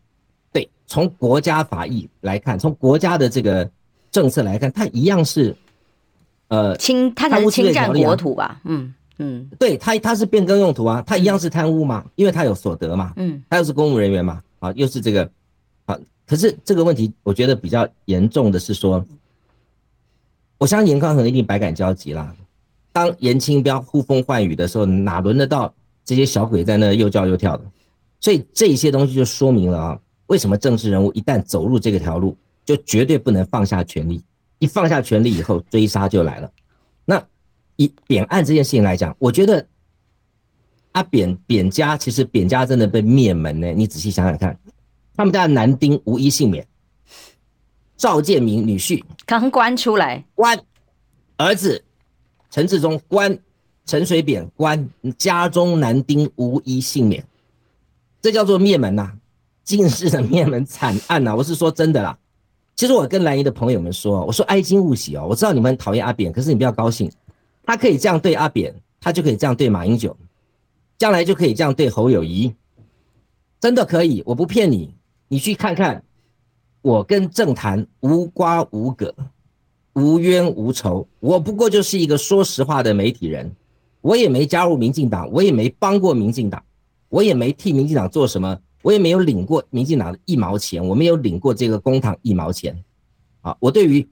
[0.51, 3.69] 对，从国家法益来看，从国家的这个
[4.09, 5.55] 政策来看，他一样是，
[6.47, 8.59] 呃，侵，他才是侵占国土吧？
[8.63, 8.91] 嗯。
[9.21, 15.29] 嗯，对他，他是变更用途啊，他一样是贪污嘛，因为他有所得嘛，嗯，他又是公务人员嘛，啊，又是这个，
[15.85, 19.05] 啊，可是这个问题，我觉得比较严重的是说，
[20.57, 22.35] 我相信严宽恒一定百感交集啦。
[22.91, 27.63] 当严清标呼风唤雨的时候，哪轮得到这些小鬼在那又叫又跳的？
[28.19, 34.23] 所以这些东西就说明了啊，为什么政治人物一旦走入这个条路，就绝对不能放下权力。
[34.59, 36.51] 一放下权力以后，追杀就来了。
[37.03, 37.23] 那
[37.81, 39.65] 以扁案这件事情来讲，我觉得
[40.91, 43.71] 阿扁扁家其实扁家真的被灭门呢。
[43.73, 44.55] 你仔细想想看，
[45.15, 46.65] 他们家的男丁无一幸免。
[47.97, 50.59] 赵建明女婿刚关出来，关
[51.37, 51.83] 儿子
[52.49, 53.37] 陈志忠关
[53.85, 57.23] 陈水扁关家中男丁无一幸免。
[58.21, 59.13] 这叫做灭门呐、啊，
[59.63, 61.35] 尽世的灭门惨案呐、啊！
[61.35, 62.17] 我是说真的啦。
[62.75, 67.11] 其实我跟蓝姨的朋友们说，我说哀矜勿喜哦，我知道你们讨厌阿扁，可是你不要高兴，
[67.63, 70.15] 他可以这样对阿扁，他就可以这样对马英九，
[70.97, 72.53] 将来就可以这样对侯友谊，
[73.59, 74.93] 真的可以，我不骗你，
[75.27, 76.03] 你去看看，
[76.81, 79.13] 我跟政坛无瓜无葛，
[79.93, 83.55] 无冤无仇，我不过就是一个说实话的媒体人，
[84.01, 86.63] 我也没加入民进党，我也没帮过民进党。
[87.09, 92.81] 我也没替民进党做什么，我也没有领过民进党的一毛钱，我没有领过这个公堂一毛钱。
[93.41, 94.07] 啊，我对于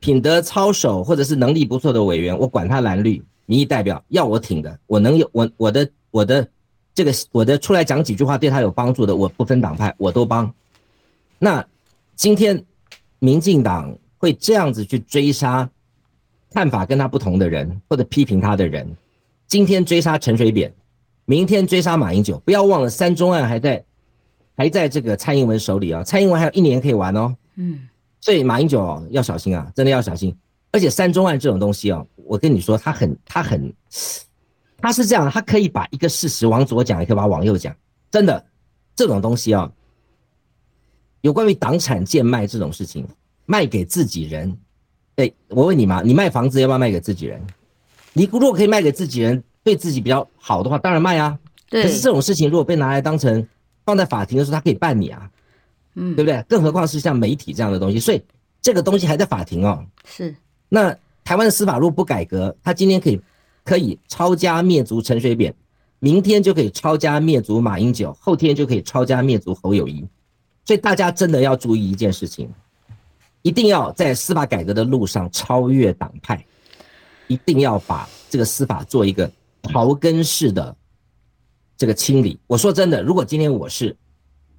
[0.00, 6.48] 品德操守或者是能力不错的委员，我管他蓝绿，民意代表要我挺的，我能有我我的我的
[6.92, 10.52] 这个我的出来讲几句话对他有帮助的，我不分党派我都帮。
[11.38, 11.64] 那
[12.16, 12.64] 今天
[13.20, 15.70] 民进党会这样子去追杀
[16.52, 18.96] 看法跟他不同的人或者批评他的人，
[19.46, 20.72] 今天追杀陈水扁。
[21.26, 23.84] 明天追杀马英九，不要忘了三中案还在，
[24.56, 27.36] 还在这个蔡英文手里啊，蔡英文还有一年可以玩哦。
[27.54, 27.88] 嗯，
[28.20, 30.36] 所以马英九哦要小心啊，真的要小心。
[30.72, 33.72] 而且三中案这种东西哦，我跟你说，他很他很，
[34.78, 37.74] 他是这样，他可以把一个事实往左讲，也可以把它往右讲。
[38.10, 38.44] 真的，
[38.94, 39.70] 这种东西哦，
[41.22, 43.06] 有关于党产贱卖这种事情，
[43.46, 44.56] 卖给自己人。
[45.16, 47.40] 哎，我问你嘛，你卖房子要不要卖给自己人？
[48.12, 49.42] 你如果可以卖给自己人。
[49.62, 51.38] 对自己比较好的话，当然卖啊。
[51.68, 51.82] 对。
[51.82, 53.46] 可是这种事情如果被拿来当成
[53.84, 55.30] 放在法庭的时候，他可以办你啊，
[55.94, 56.42] 嗯，对不对？
[56.48, 58.22] 更何况是像媒体这样的东西，所以
[58.60, 59.84] 这个东西还在法庭哦。
[60.04, 60.34] 是。
[60.68, 63.20] 那台湾的司法如果不改革，他今天可以
[63.64, 65.54] 可以抄家灭族陈水扁，
[65.98, 70.06] 明天就可以抄家灭族马英九，后天就可以抄家灭族侯友谊。
[70.64, 72.48] 所以大家真的要注意一件事情，
[73.42, 76.44] 一定要在司法改革的路上超越党派，
[77.26, 79.30] 一定要把这个司法做一个。
[79.62, 80.74] 刨根式的
[81.76, 83.94] 这个清理，我说真的，如果今天我是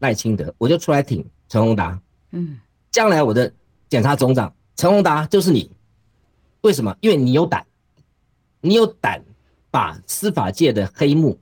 [0.01, 1.99] 赖清德，我就出来挺陈宏达。
[2.31, 2.59] 嗯，
[2.91, 3.51] 将来我的
[3.89, 5.71] 检察总长陈宏达就是你，
[6.61, 6.95] 为什么？
[7.01, 7.65] 因为你有胆，
[8.59, 9.21] 你有胆
[9.69, 11.37] 把司法界的黑幕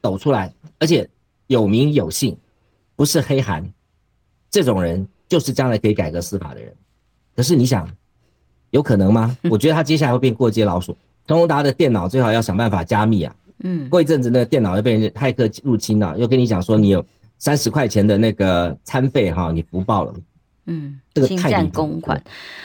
[0.00, 1.08] 抖出来，而且
[1.48, 2.36] 有名有姓，
[2.96, 3.70] 不是黑函，
[4.50, 6.74] 这种人就是将来可以改革司法的人。
[7.36, 7.88] 可是你想，
[8.70, 9.36] 有可能吗？
[9.50, 10.96] 我觉得他接下来会变过街老鼠。
[11.26, 13.36] 陈宏达的电脑最好要想办法加密啊！
[13.62, 17.04] 嗯，过一阵子那个电脑又被人骇客入侵了，又跟你讲说你有
[17.40, 20.14] 三十块钱的那个餐费哈，你不报了。
[20.66, 22.22] 嗯，这个侵占公款。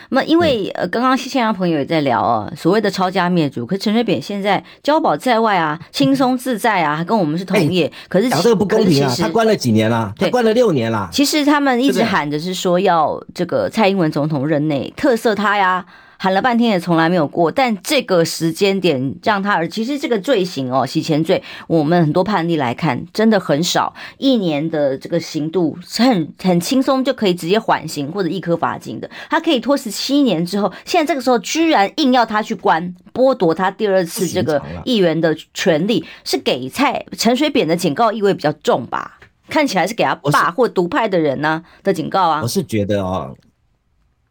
[0.09, 7.91] 那因为呃，刚刚线上朋友也在聊啊，所谓的抄家灭族，可是陈水扁现在交保在外啊，轻松自在啊，还跟我们是同业。
[8.07, 9.15] 可是讲这个不公平啊！
[9.17, 10.13] 他关了几年了？
[10.17, 11.09] 他关了六年了。
[11.11, 15.83] 其实他们一直喊着是说要这个蔡英文总统任内特赦他呀。
[16.25, 39.19] 喊了半天也从来没有过，但这个时间点让他而其实这个罪行哦，洗钱罪，我们很多判例来看真的很少，一年的这个刑度是很很轻松就可以直接缓刑或者一颗罚金的，他可以拖十七年之后，现在这个时候居然硬要他去关，剥夺他第二次这个议员的权利，是给蔡陈水扁的警告意味比较重吧？
[39.47, 42.41] 看起来是给他爸或独派的人呢的警告啊。
[42.41, 43.37] 我是觉得哦，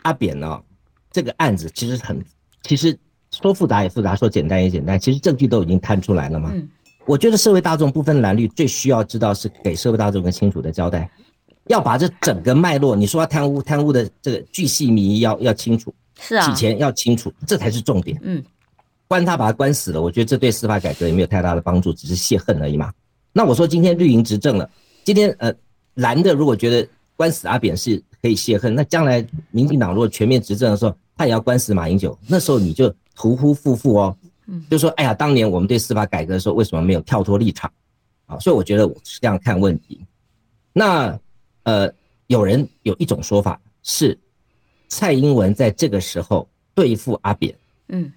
[0.03, 0.63] 阿扁呢、哦。
[1.15, 2.21] 这个案子其实很，
[2.65, 2.99] 其实
[3.31, 4.99] 说复杂也复杂，说简单也简单。
[4.99, 6.51] 其实证据都已经摊出来了嘛。
[6.53, 6.69] 嗯。
[7.07, 11.09] 我觉得社会大众不分蓝绿，最需要知道是给社会大众一个清楚的交代，
[11.69, 18.19] 要把这整个脉络，你说要贪污，贪污的这个巨细靡遗要要清楚，是啊，洗钱要清楚，这才是重点。
[18.23, 18.43] 嗯。
[19.07, 22.93] 关他把他关死了，我觉得这对司法改革也没有太大的帮助，只是泄恨而已嘛。
[23.33, 24.69] 那我说今天绿营执政了，
[25.05, 25.53] 今天呃
[25.95, 34.17] 蓝的如果觉得关死阿扁是可以泄恨，那将来民进党如果全面执政的时候，他也要官死马英九，那时候你就屠夫夫妇哦，
[34.71, 37.73] 就说哎呀，当年我们对司法改革的时候，为什么没有跳脱立场？
[38.27, 40.05] 啊，所以我觉得我是这样看问题。
[40.73, 41.19] 那
[41.63, 41.93] 呃，
[42.27, 44.19] 有人有一种说法是，
[44.89, 47.55] 蔡英文在这个时候对付阿扁，
[47.89, 48.13] 嗯，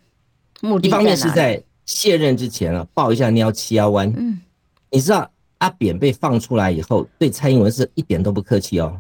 [0.62, 4.40] 目的一方面是在卸任之前啊，抱一下尿七幺弯，嗯，
[4.90, 5.30] 你知道
[5.60, 9.00] 阿扁被放出来以后，对蔡英文是一点都不客气哦。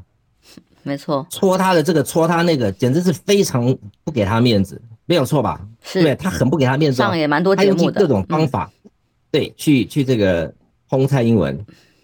[0.88, 5.60] 没错，戳他的这个，戳他那个，简直是非常不给他面子，没有错吧？
[5.84, 8.91] 是，对，他很不给他面子，上也蛮多节目各种方法，嗯、
[9.32, 10.54] 对，去去这个
[10.88, 11.60] 轰蔡英文，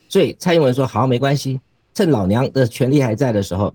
[0.09, 1.61] 所以蔡英文说好，没关系，
[1.93, 3.73] 趁老娘的权力还在的时候，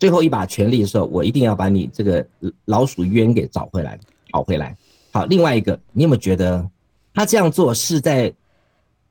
[0.00, 2.26] 最后一把权力的时候，我一定要把你这个
[2.64, 3.96] 老鼠冤给找回来，
[4.32, 4.76] 讨回来。
[5.12, 6.68] 好，另外一个，你有没有觉得
[7.14, 8.32] 他这样做是在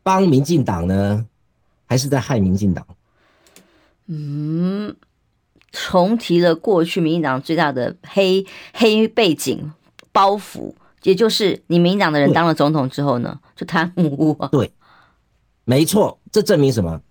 [0.03, 1.25] 帮民进党呢，
[1.85, 2.85] 还是在害民进党？
[4.07, 4.93] 嗯，
[5.71, 9.71] 重提了过去民进党最大的黑黑背景
[10.11, 14.49] 包袱，也就是你民进党的人当了总统之后呢，就贪污啊。
[14.51, 14.71] 对，
[15.63, 17.01] 没错，这证明什么？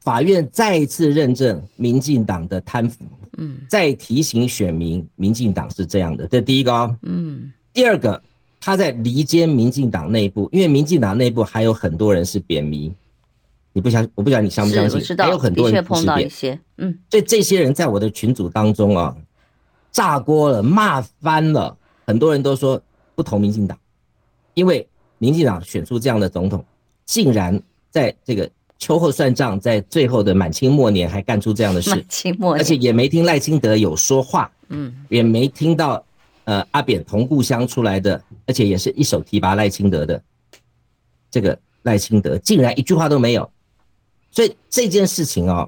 [0.00, 3.04] 法院再一次认证民进党的贪腐。
[3.38, 6.96] 嗯，再提醒选民，民进党是这样的，这第一个哦。
[7.02, 8.22] 嗯，第二个，
[8.58, 12.90] 他在离间民进党内部，因为民进党内部还有很多人是扁迷。
[13.76, 15.16] 你不相，我不晓得你相不相信？
[15.18, 19.14] 还有很多人碰到一些，嗯，所以这些人在我的群组当中啊，
[19.92, 22.80] 炸锅了，骂翻了，很多人都说
[23.14, 23.78] 不投民进党，
[24.54, 26.64] 因为民进党选出这样的总统，
[27.04, 27.60] 竟然
[27.90, 36.02] 在这个秋后算账，在最后的满清末年还干出这样的事，满清末年，而且也没听赖清德有说话，嗯，也没听到
[36.44, 40.22] 呃阿扁同故乡出来的，而且也是一手提拔赖清德的，
[41.30, 43.46] 这个赖清德竟然一句话都没有。
[44.36, 45.66] 所以这件事情啊，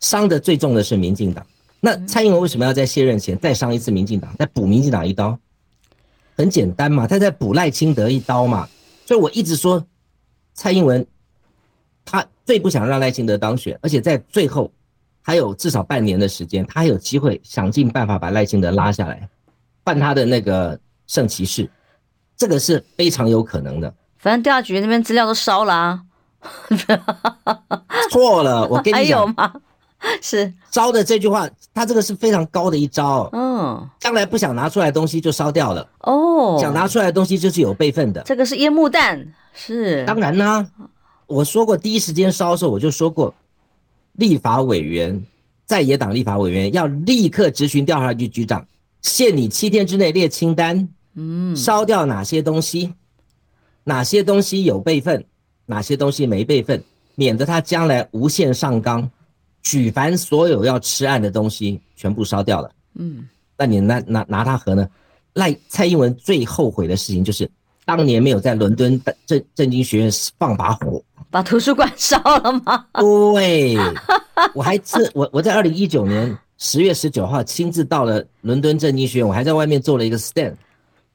[0.00, 1.46] 伤的最重的是民进党。
[1.78, 5.38] 那蔡英文为什么要在卸任前再伤一次民进党，再补民进党一刀？
[6.36, 8.68] 很简单嘛，他在补赖清德一刀嘛。
[9.06, 9.86] 所以我一直说，
[10.54, 11.06] 蔡英文
[12.04, 14.72] 他最不想让赖清德当选，而且在最后
[15.22, 19.28] 还有至少半年的时间，他还有机会想尽办法把赖清德拉下来，
[19.84, 20.76] 办他的那个
[21.06, 21.70] 圣骑士，
[22.36, 23.94] 这个是非常有可能的。
[24.18, 26.02] 反正调查局那边资料都烧了啊。
[28.10, 29.52] 错了，我跟你讲，还有吗？
[30.20, 33.28] 是招的这句话，他这个是非常高的一招。
[33.32, 35.88] 嗯，将来不想拿出来的东西就烧掉了。
[36.00, 38.22] 哦，想拿出来的东西就是有备份的。
[38.22, 40.66] 这个是烟幕弹，是当然啦。
[41.26, 43.34] 我说过，第一时间烧的时候我就说过，
[44.12, 45.24] 立法委员
[45.64, 48.66] 在野党立法委员要立刻执询调查局局长，
[49.00, 50.86] 限你七天之内列清单。
[51.14, 52.92] 嗯，烧掉哪些东西？
[53.84, 55.24] 哪些东西有备份？
[55.66, 56.82] 哪些东西没备份，
[57.14, 59.08] 免得他将来无限上纲，
[59.62, 62.70] 举凡所有要吃案的东西全部烧掉了。
[62.94, 64.88] 嗯，那你拿拿拿他何呢？
[65.34, 67.50] 赖蔡英文最后悔的事情就是
[67.84, 72.86] 当年没有在伦敦政政经学院放把火，把图书馆烧了吗？
[72.94, 73.76] 对，
[74.54, 80.54] 我还自 我我在二零一九年十月十九号亲自到了伦敦政经学院，我还在外面做了一个 stand，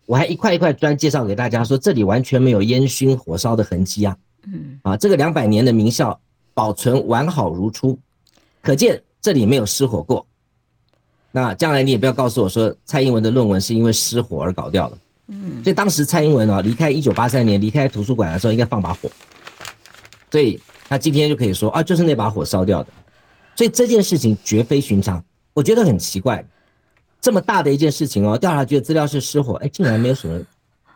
[0.06, 4.18] 我还一块一块砖介绍给大家说，这里完全没有烟熏火烧的痕迹啊。
[4.46, 6.20] 嗯啊，这个两百年的名校
[6.54, 7.98] 保存完好如初，
[8.62, 10.26] 可见这里没有失火过。
[11.32, 14.98] 那将来你也不要告诉我说蔡英文的论文是因为失火而搞掉了。
[15.28, 19.10] 嗯，所以当时蔡英文啊离开一九八三年离开图书馆的时候应该放把火，
[20.32, 22.90] 所以他今天就可以说啊，就是那把火烧掉的。
[23.56, 25.24] 所以这件事情绝非寻常，
[25.54, 26.44] 我觉得很奇怪，
[27.22, 30.42] 这么大的一件事情哦，调查局的资料是失火，哎，竟然没有什么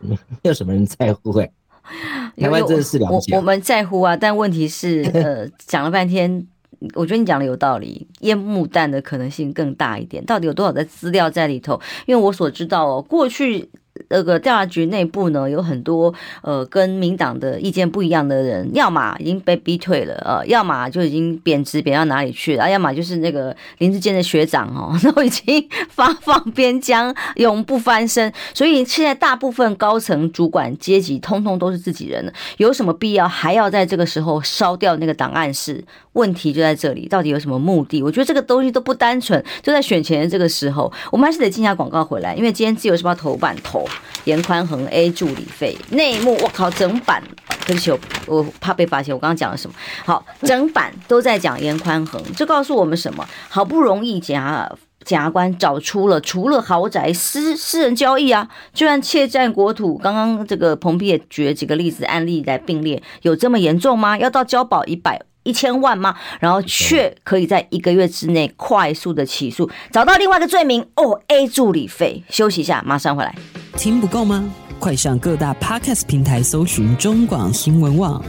[0.00, 1.48] 没有什么人在乎会。
[2.36, 6.46] 台湾真的是了解我，我们在乎啊，但问题是， 呃，讲了半天，
[6.94, 10.24] 我觉得你讲的有道理，烟幕弹的可能性更大一点。
[10.24, 11.80] 到底有多少的资料在里头？
[12.06, 13.70] 因为我所知道哦，过去。
[14.08, 28.32] 那个调查局内部呢，有很多呃跟民党的意见不一样的人，要么已经被逼退了，呃，要么就已经贬值贬到哪里去了，要么就是那个林志坚的学长哦， 都已经发放边疆，永不翻身。
[28.52, 35.84] 所以现在大部分高层主管阶级通通都是自己人了，有什么必要还要在这个时候烧掉那个档案室？
[36.14, 38.00] 问题就在这里，到底有什么目的？
[38.00, 43.83] 我觉得这个东西都不单纯，就在选前的这个时候，我们还是得进下广告回来，因为今天自由时报头版头。
[44.24, 47.22] 严宽恒 A 助理费内幕，我靠，整版，
[47.66, 47.92] 对不起，
[48.26, 49.74] 我怕被发现，我刚刚讲了什么？
[50.04, 53.26] 好，整版都在讲严宽恒，这告诉我们什么？
[53.48, 54.70] 好不容易检察
[55.04, 64.16] 检察官找出了，除了豪宅私私人交易啊，居然窃占国土，刚刚这个彭碧也举了几个例子案例来并列，有这么严重吗？
[64.16, 65.20] 要到交保一百？
[65.44, 66.14] 一千万吗？
[66.40, 71.20] 然后却可以在一个月之内快速的起诉，找到另外一个罪名哦。
[71.28, 73.34] A 助理费，休息一下，马上回来。
[73.76, 74.44] 听不够吗？
[74.80, 78.22] 快上各大 Podcast 平台搜寻中广新闻网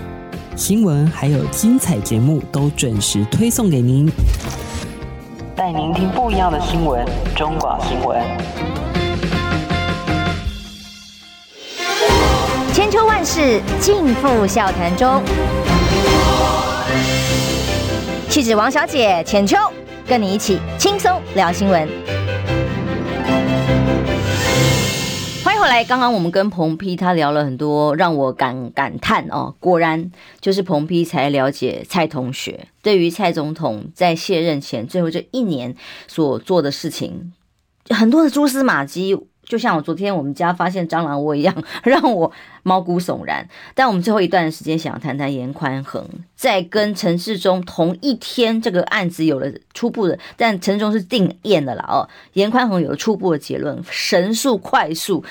[0.55, 4.09] 新闻，还有精彩节目都准时推送给您，
[5.55, 7.05] 带您听不一样的新闻。
[7.35, 8.21] 中广新闻，
[12.73, 15.21] 千秋万世尽付笑谈中。
[18.35, 19.55] 气质王小姐浅秋，
[20.05, 21.87] 跟你一起轻松聊新闻。
[25.41, 30.11] 欢迎回来，刚刚我们跟彭丕他聊了很多，让我感感叹哦，果然
[30.41, 35.73] 就是彭丕才了解蔡同学对于蔡总统在卸任前最后这一年
[36.05, 37.31] 所做的事情，
[37.87, 42.31] 很多的蛛丝马迹，就像我昨天我们家发现蟑螂窝一样， 让我。
[42.67, 46.03] 毛骨悚然，但我们最后一段时间想要谈谈严宽恒，
[46.35, 52.09] 在跟陈世忠同一天，这个案子有了初步的，但陈致中是定谳的了哦。
[52.33, 55.23] 严宽恒有了初步的结论，神速快速，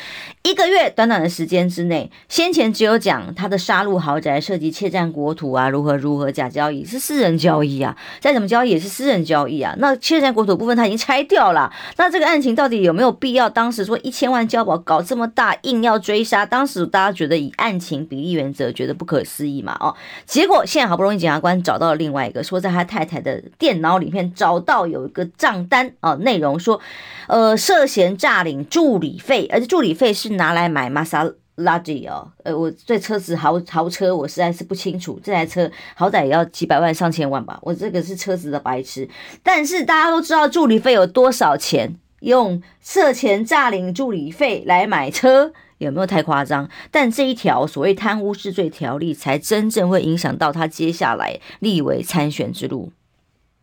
[0.44, 9.74] 一个月短短的时间之内，先前只有讲他的杀戮豪宅涉及窃占国土啊，如何如何假交易是私人交易啊，再怎么交易也是私人交易啊。
[9.78, 13.50] 那窃占国土部分他已经拆掉了，那这个案情到底有没有必要？
[13.50, 17.34] 当时说一千万交保搞这么大，硬要追杀，当时大家觉得。
[17.34, 19.76] 以案情比例原则觉得不可思议嘛？
[19.80, 19.92] 哦，
[20.24, 26.80] 结果现在好不容易检察官找到了另外一个，说在他太太的电脑里面找到有一个账单啊，内容说，
[27.26, 39.08] 呃，涉嫌诈领助理费，而且助理费是拿来买玛莎拉蒂哦，呃，我对车子豪豪车我实在是不清楚，这台车好歹也要几百万上千万吧，我这个是车子的白痴，
[39.42, 45.52] 但是大家都知道助理费有多少钱，用涉嫌诈领助理费来买车。
[45.78, 46.70] 有没有太夸张？
[46.90, 52.92] 但这一条所谓贪污治罪条例，才真正会影响到他接下来立委参选之路。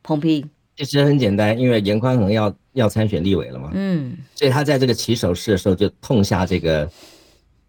[0.03, 0.45] 彭丕，
[0.75, 6.91] 其实很简单，因为严宽恒要要参选立委了嘛，嗯，所以他在这个起手式的时候就痛下这个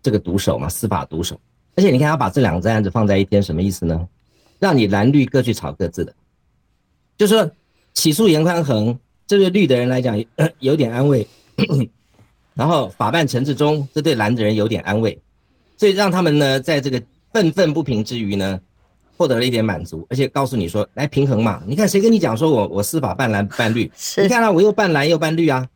[0.02, 1.40] 这个毒手嘛，司法毒手。
[1.76, 4.06] 而且你看他把这两个案子放在一天，什么意思呢？
[4.58, 6.14] 让你蓝绿各去炒各自的，
[7.16, 7.50] 就是说
[7.94, 8.98] 起诉严宽恒，
[9.32, 10.22] 这对绿的人来讲
[10.60, 11.26] 有点安慰。
[12.54, 15.18] 然后法办陈志忠，这对蓝的人有点安慰，
[15.78, 17.02] 所以让他们呢，在这个
[17.32, 18.60] 愤愤不平之余呢，
[19.16, 23.90] 获得了一点满足，而且告诉你说，来平衡嘛，你看谁跟你讲说我我司法办蓝办绿？
[24.18, 25.66] 你看啊，我又办蓝又办绿啊，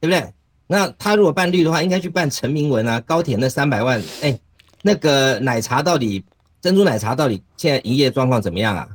[0.00, 0.32] 对不对？
[0.68, 4.38] 那他如果办绿的话，应该去办陈明文啊，高铁那三百万，哎，
[4.82, 6.24] 那个奶茶到底
[6.60, 8.88] 珍珠奶茶到底现在营业状况怎么样啊？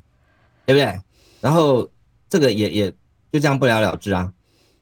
[0.66, 0.97] 对不对？
[1.41, 1.89] 然后
[2.30, 2.93] 这个也也
[3.32, 4.34] 就这样不了了之啊，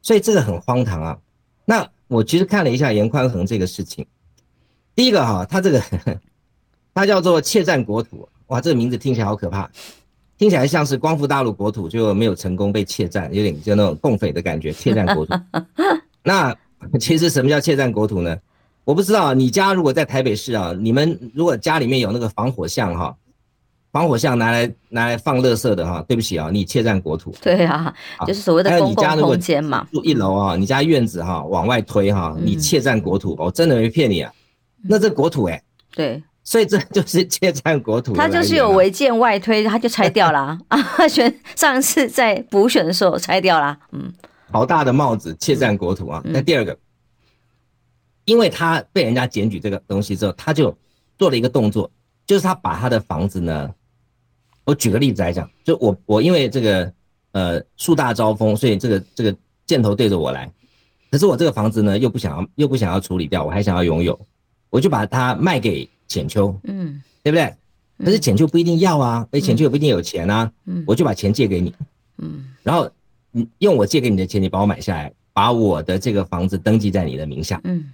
[0.02, 1.18] 所以这个很荒唐啊，
[1.66, 1.88] 那。
[2.10, 4.08] 我其实看了一下严宽恒这个事情，
[4.96, 5.84] 第一个哈，他这个
[6.94, 9.70] 他叫做窃占国土，哇，这个名字听起来好可怕，
[10.38, 15.34] 听起来像是光复大陆国土就没有成功被窃占，有点就那种共匪的感觉，窃占国土。
[16.24, 16.56] 那
[16.98, 18.38] 其实什么叫窃占国土呢？
[18.86, 23.18] 我不知道，你家如果在台北市啊，你们如果家里面有那个防火巷哈。
[23.92, 27.34] 防火巷拿来拿来放垃圾的哈，对不起啊，你窃占国土。
[27.42, 27.94] 对啊，
[28.28, 29.88] 就是所谓的公共空间嘛。
[29.92, 34.32] 住一楼啊，你家院子哈往外推哈，你窃占国土，我真的没骗你啊。
[34.84, 35.64] 那这国土哎，
[35.96, 38.14] 对，所以这就是窃占国土。
[38.14, 40.80] 他就是有违建外推，他就拆掉了啊。
[41.08, 44.14] 选上一次在补选的时候拆掉了，嗯，
[44.52, 46.22] 好大的帽子，窃占国土啊。
[46.26, 46.78] 那第二个，
[48.26, 50.78] 因为他被人家检举这个东西之后，他就
[51.18, 51.90] 做了一个动作。
[52.28, 53.74] 就是他把他的房子呢，
[54.66, 56.94] 我举个例子来讲，就我我因为这个
[57.32, 59.34] 呃树大招风，所以这个这个
[59.66, 60.52] 箭头对着我来，
[61.10, 64.20] 可是我这个房子呢又不想要又不想要处理掉，我还想要拥有，
[64.70, 67.56] 我就把它卖给浅秋，嗯，对不对？
[68.04, 71.74] 可是浅秋不一定要啊，哎，浅秋也不一定有钱啊，嗯，我就把钱借给你，
[72.18, 72.92] 嗯，然后
[73.32, 77.90] 你用我借给你的钱，你把我买下来，把我的这个房子登记在你的名下，嗯，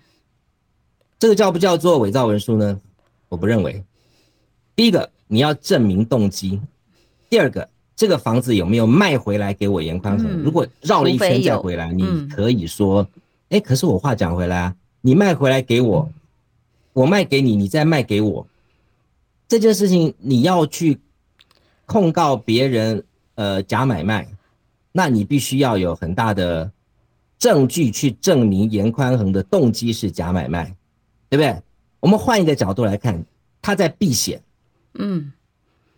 [1.19, 2.81] 这个叫不叫做伪造文书呢？
[3.29, 3.83] 我不认为。
[4.75, 6.59] 第一个，你要证明动机；
[7.29, 10.27] 第二个，这个房子有没有卖回来给我严宽恒？
[10.41, 13.07] 如果绕了一圈再回来，你可以说，
[13.49, 16.09] 哎，可是我话讲回来啊，你卖回来给我，
[16.93, 18.47] 我卖给你，你再卖给我，
[19.47, 20.99] 这件事情你要去
[21.85, 23.03] 控告别人，
[23.35, 24.27] 呃，假买卖，
[24.91, 26.71] 那你必须要有很大的
[27.37, 30.75] 证据去证明严宽恒的动机是假买卖，
[31.29, 31.61] 对不对？
[31.99, 33.23] 我们换一个角度来看，
[33.61, 34.41] 他在避险。
[34.95, 35.31] 嗯，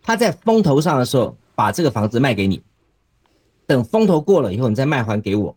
[0.02, 2.62] 他在风头上的时候把这个房子卖给你，
[3.66, 5.56] 等风头过了以后，你再卖还给我。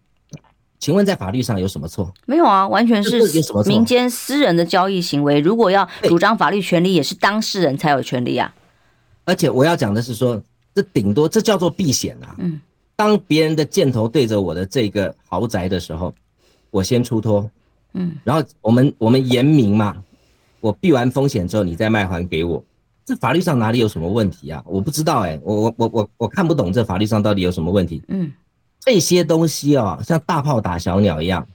[0.80, 2.14] 请问在法律上有什么错？
[2.26, 3.22] 没有啊，完全是
[3.66, 5.42] 民间私人的交易行为。
[5.42, 8.56] 如果要主张法律权利，也是当事人才有权利啊。
[9.26, 10.42] 而且我要讲的是说，
[10.74, 12.34] 这顶多这叫做避险啊。
[12.38, 12.62] 嗯，
[12.96, 16.16] 当别人的箭头对着我的这个豪宅的时候，
[16.72, 17.52] 我先出脱。
[17.94, 20.02] 嗯，然后我们我们严明嘛，
[20.62, 22.64] 我避完风险之后，你再卖还给我。
[23.10, 24.64] 这法律上哪里有什么问题啊？
[24.68, 28.04] 我不知道哎、欸，我我我我我看不懂这法律上到底有什么问题。
[28.08, 28.32] 嗯，
[28.82, 31.48] 这些东西哦，像大炮打小鸟一样，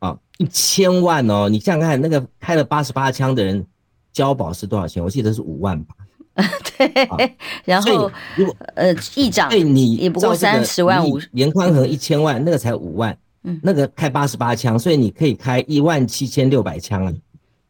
[0.00, 3.64] 啊，一千万哦，你想想看，那个开了八十八枪的人
[4.12, 5.02] 交保是多少钱？
[5.02, 5.94] 我记得是五万吧。
[6.76, 7.16] 对，啊、
[7.64, 17.12] 然后如果呃议长对你也不过三十万五，严宽恒一千万，那个才五万，嗯，那个开八十八枪，所以你可以开一万七千六百枪啊，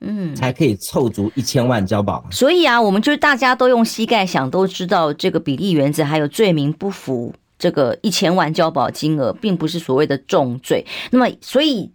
[0.01, 2.24] 嗯，才可以凑足一千万交保。
[2.30, 10.84] 所以啊，我们就是大家都用膝盖想，都知道这个比例原则，还有罪名不符这个一千万交保金额，并不是所谓的重罪。
[11.11, 11.90] 那么，所以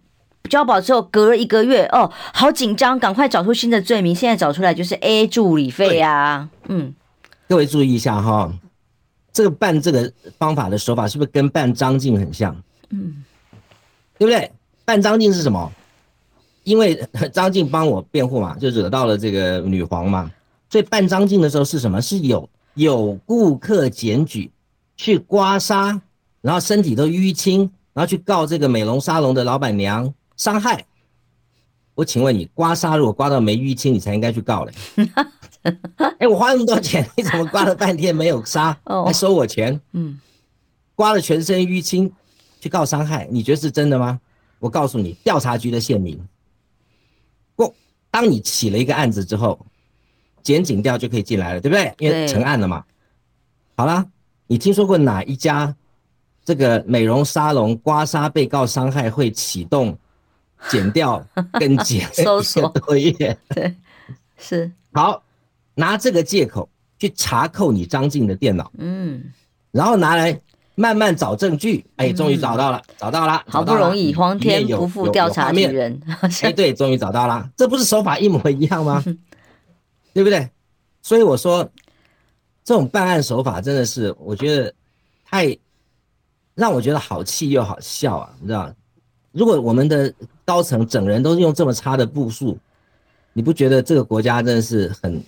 [0.50, 4.14] 交保之后隔了一个月，哦，好紧张，赶快找出新的罪名。
[4.14, 6.94] 现在找出来就是 A 助理费啊，嗯，
[7.48, 8.52] 各位注意一下哈，
[9.32, 12.54] 这个办这个方法的手法是不是跟办张静很像？
[12.90, 13.24] 嗯。
[14.18, 14.52] 对不对？
[14.84, 15.72] 办张静是什么？
[16.64, 16.94] 因为
[17.32, 20.30] 张静帮我辩护嘛，就惹到了这个女皇嘛，
[20.70, 22.00] 所以办张静的时候是什么？
[22.00, 24.50] 是有有顾客检举
[24.96, 26.00] 去刮痧，
[26.40, 30.84] 然后身体都淤青，然后去告这个美容沙龙的老板娘伤害。
[31.94, 34.72] 我请问你，刮痧如果刮到没淤青，你才应该去告嘞。
[36.18, 39.80] 哎，我花那么多钱，你怎么刮了半天没有痧，还收我钱？
[39.92, 40.18] 嗯，
[40.94, 42.12] 刮了全身淤青。
[42.60, 44.20] 去告伤害，你觉得是真的吗？
[44.60, 46.22] 我告诉你，调查局的宪民，不，
[48.12, 49.58] 当你起了一个案子之后，
[50.42, 51.92] 检警调就可以进来了，对不对？
[51.98, 52.84] 因为成案了嘛。
[53.74, 54.06] 好了，
[54.46, 55.74] 你听说过哪一家
[56.44, 59.98] 这个美容沙龙刮痧被告伤害会启动
[60.68, 63.36] 检调跟检 搜索作业？
[63.48, 63.74] 对，
[64.36, 64.70] 是。
[64.92, 65.22] 好，
[65.74, 69.24] 拿这个借口去查扣你张静的电脑，嗯，
[69.70, 70.40] 然后拿来。
[70.74, 76.00] 慢慢找证据，哎，终于找到了，找到了，好不容易，皇天不负调查局人，
[76.40, 79.02] 哎，对，终于找到了，这不是手法一模一样吗？
[80.14, 80.48] 对不对？
[81.02, 81.68] 所以我说，
[82.64, 84.72] 这种办案手法真的是，我觉得
[85.24, 85.56] 太
[86.54, 88.72] 让我觉得好气又好笑啊，你知道？
[89.32, 90.12] 如果我们的
[90.44, 92.58] 高层整人都是用这么差的步数，
[93.32, 95.22] 你不觉得这个国家真的是很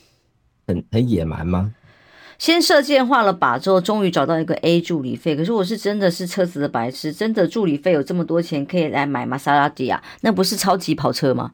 [0.67, 1.75] 很很野蛮吗？
[2.39, 5.37] 先射箭画了靶之后，终于找到一个 A 助理费。
[5.37, 10.03] 可是我是真的是车子的白痴，真的助理费有这么多钱可以来买玛莎拉蒂啊？
[10.21, 11.53] 那不是超级跑车吗？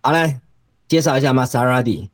[0.00, 0.40] 好来
[0.86, 2.10] 介绍一下玛莎拉蒂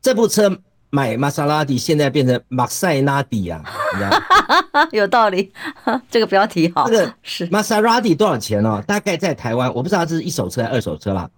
[0.00, 0.58] 这部车，
[0.90, 3.62] 买玛莎拉蒂现在变成玛赛拉蒂啊，
[3.94, 5.52] 你知道 有道理，
[6.10, 6.88] 这个标题好。
[6.88, 8.82] 这个是玛莎拉蒂多少钱哦？
[8.86, 11.28] 大概在台湾，我不知道这是一手车还是二手车啦。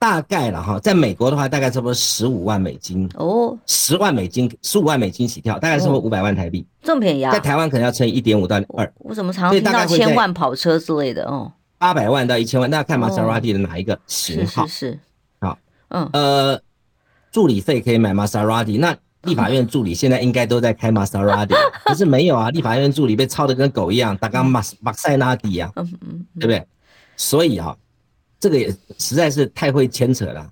[0.00, 7.30] 大概了哈，在美国的话，大概差不多十五万美金哦，十万美金，十五万美金起跳，大概是五百万台币，这么便宜啊？
[7.30, 8.90] 在台湾可能要乘以一点五到二。
[9.00, 11.52] 我怎么常听到千万跑车之类的哦？
[11.76, 14.66] 八百万到一千万，那看玛莎拉蒂的哪一个型号？
[14.66, 14.98] 是是是，
[15.40, 16.60] 好，嗯呃，
[17.30, 26.66] 助理费可以买玛莎拉蒂，那立法院助理现在应该都在开玛莎拉蒂， 可是没有啊，立法院助理被操的跟狗一样，打刚玛玛塞拉蒂啊，嗯嗯，对不对？
[27.18, 27.76] 所以啊。
[28.40, 30.50] 这个也实在是太会牵扯了。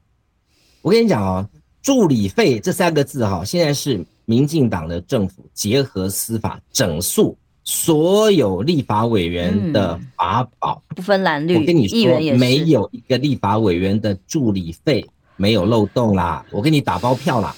[0.82, 1.48] 我跟你讲哦，
[1.82, 11.56] 助理费这三个字哈，现在是民进党的政府结合司法整肃所有立法委员的法宝，不分蓝绿。
[11.56, 15.04] 我跟你说，没有一个立法委员的助理费
[15.36, 16.44] 没有漏洞啦。
[16.50, 17.56] 我给你打包票啦，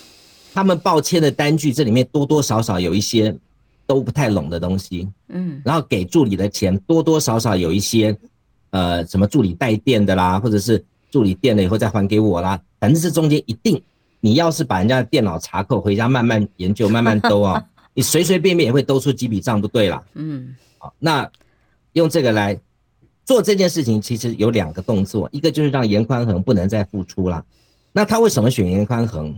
[0.55, 3.37] 他们报签的单据这里面多多少少有一些
[3.87, 8.17] 都不太拢的东西，嗯，然后给助理的钱多多少少有一些。
[8.71, 13.83] 呃，什么助理带电的啦，或者是助理电了以后再还给我啦，反正这中间一定，
[14.21, 20.01] 你要是把人家的电脑查扣，回家慢慢研究，慢慢兜啊， 你随随便便也会兜出几笔账，不对啦。
[20.15, 21.29] 嗯，好，那
[21.95, 22.57] 用这个来
[23.25, 27.45] 做这件事情，其实有两个动作，一个就是让严宽恒不能再付出了。
[27.91, 29.35] 那他为什么选严宽恒？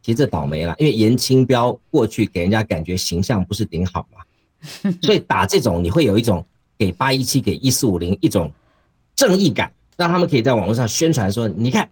[0.00, 6.42] 其实这倒霉了，因为严清标过去给人家感觉形象不是顶好嘛， 所以打这种你会有一种
[6.78, 8.50] 给八一七给一四五零一种。
[9.22, 11.88] 正义感，让他们可以在网络上宣传说：“你看，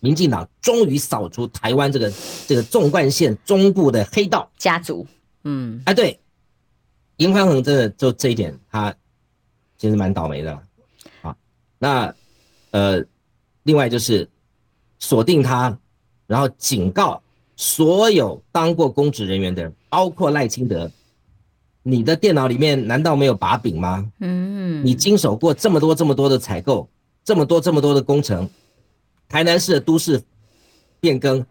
[0.00, 2.12] 民进党终于扫除台湾这个
[2.46, 5.06] 这个纵贯线中部的黑道家族。”
[5.44, 6.20] 嗯，哎，对，
[7.16, 8.94] 颜宽恒这就这一点，他
[9.78, 10.62] 其实蛮倒霉的。
[11.22, 11.34] 好，
[11.78, 12.14] 那
[12.72, 13.02] 呃，
[13.62, 14.28] 另外就是
[14.98, 15.78] 锁定他，
[16.26, 17.22] 然后警告
[17.56, 20.90] 所有当过公职人员的人，包括赖清德。
[21.88, 24.04] 你的电脑里面难道没有把柄吗？
[24.18, 26.88] 嗯，你经手过这么多这么多的采购，
[27.22, 28.50] 这么多这么多的工程，
[29.28, 30.20] 台南市的都市
[30.98, 31.46] 变更，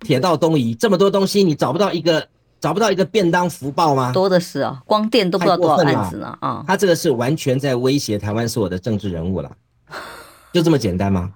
[0.00, 2.26] 铁道东移，这么多东西，你找不到一个
[2.60, 4.10] 找不到一个便当福报吗？
[4.10, 6.64] 多的是啊，光电都不知道多少案子呢啊！
[6.66, 9.52] 他这个是完全在威胁台湾所有的政治人物了，
[10.50, 11.30] 就这么简单吗？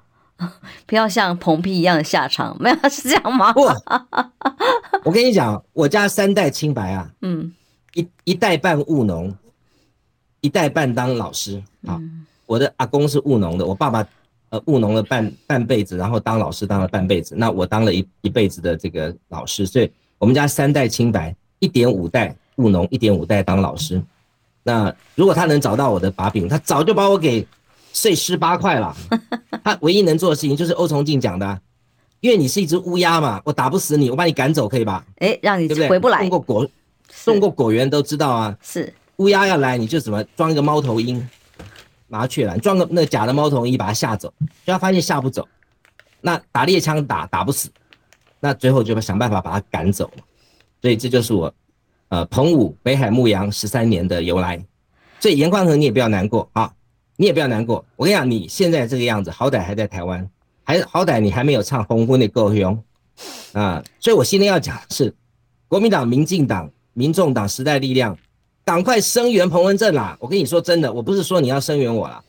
[0.87, 3.53] 不要像彭碧一样的下场，没有是这样吗？
[3.53, 3.69] 不，
[5.05, 7.53] 我跟你讲，我家三代清白啊，嗯。
[7.95, 9.35] 一一代半务农，
[10.41, 11.63] 一代半当老师。
[11.87, 12.01] 好，
[12.47, 14.07] 我的阿公是务农的，我爸爸
[14.51, 17.35] 呃务农了半半辈子，然后当老师当了半辈子。
[17.37, 24.03] 那我当了一一辈子的这个老师，所以我们家三代清白，一点五代务农，一点五代当老师。
[24.63, 27.47] 那如果他能找到我的把柄，他早就把我给
[27.93, 28.95] 碎尸八块了。
[29.65, 31.61] 他唯一能做的事情就是欧崇敬讲的，
[32.21, 35.05] 因为你是一只乌鸦嘛，我打不死你，我把你赶走可以吧？
[35.17, 35.89] 哎、欸，让你对不对？
[35.89, 36.21] 回不来。
[36.21, 36.69] 通过果，
[37.11, 38.57] 送过果园都知道啊。
[38.63, 41.29] 是乌鸦要来，你就怎么装一个猫头鹰，
[42.07, 44.33] 麻雀来，装个那假的猫头鹰把它吓走，
[44.65, 45.47] 就他发现吓不走，
[46.21, 47.69] 那打猎枪打打不死，
[48.41, 50.11] 那最后就想办法把它赶走。
[50.81, 51.53] 所以这就是我，
[52.09, 54.65] 呃，澎湖北海牧羊十三年的由来。
[55.19, 56.73] 所以严宽恒你也不要难过啊，
[57.17, 57.85] 你也不要难过。
[57.97, 60.31] 我跟你讲，你现在这个样子，好歹还在台湾，
[60.63, 62.81] 还好歹你还没有唱红婚的够凶
[63.53, 63.83] 啊。
[63.99, 65.13] 所以我今天要讲的是，
[65.67, 68.19] 国民党、民进党、民众党、时代力量，
[68.65, 70.19] 赶快声援彭文正啦！
[70.21, 72.21] 我跟你说真的，我不是说你要声援我啦，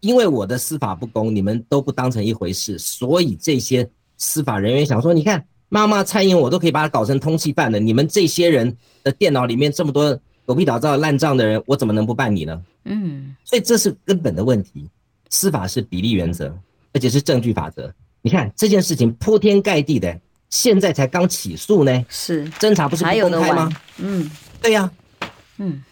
[0.00, 3.88] 因为我的司法不公，你们都不当成一回事，所以这些
[4.18, 5.44] 司法人员想说，你看。
[5.74, 7.80] 妈妈蔡英文，我都可以把他搞成通缉犯了。
[7.80, 12.62] 你们这些人的电脑里面这么多狗屁倒灶烂账的人，我怎么能不办你呢？
[12.84, 14.86] 嗯，所以这是根本的问题。
[15.30, 16.54] 司法是比例原则，
[16.92, 17.90] 而且是证据法则。
[18.20, 20.20] 你看这件事情铺天盖地的，
[20.52, 23.72] 现在才刚起诉呢，是侦查不是不公开吗？
[23.96, 24.30] 嗯，
[24.60, 25.26] 对呀、啊，
[25.56, 25.82] 嗯。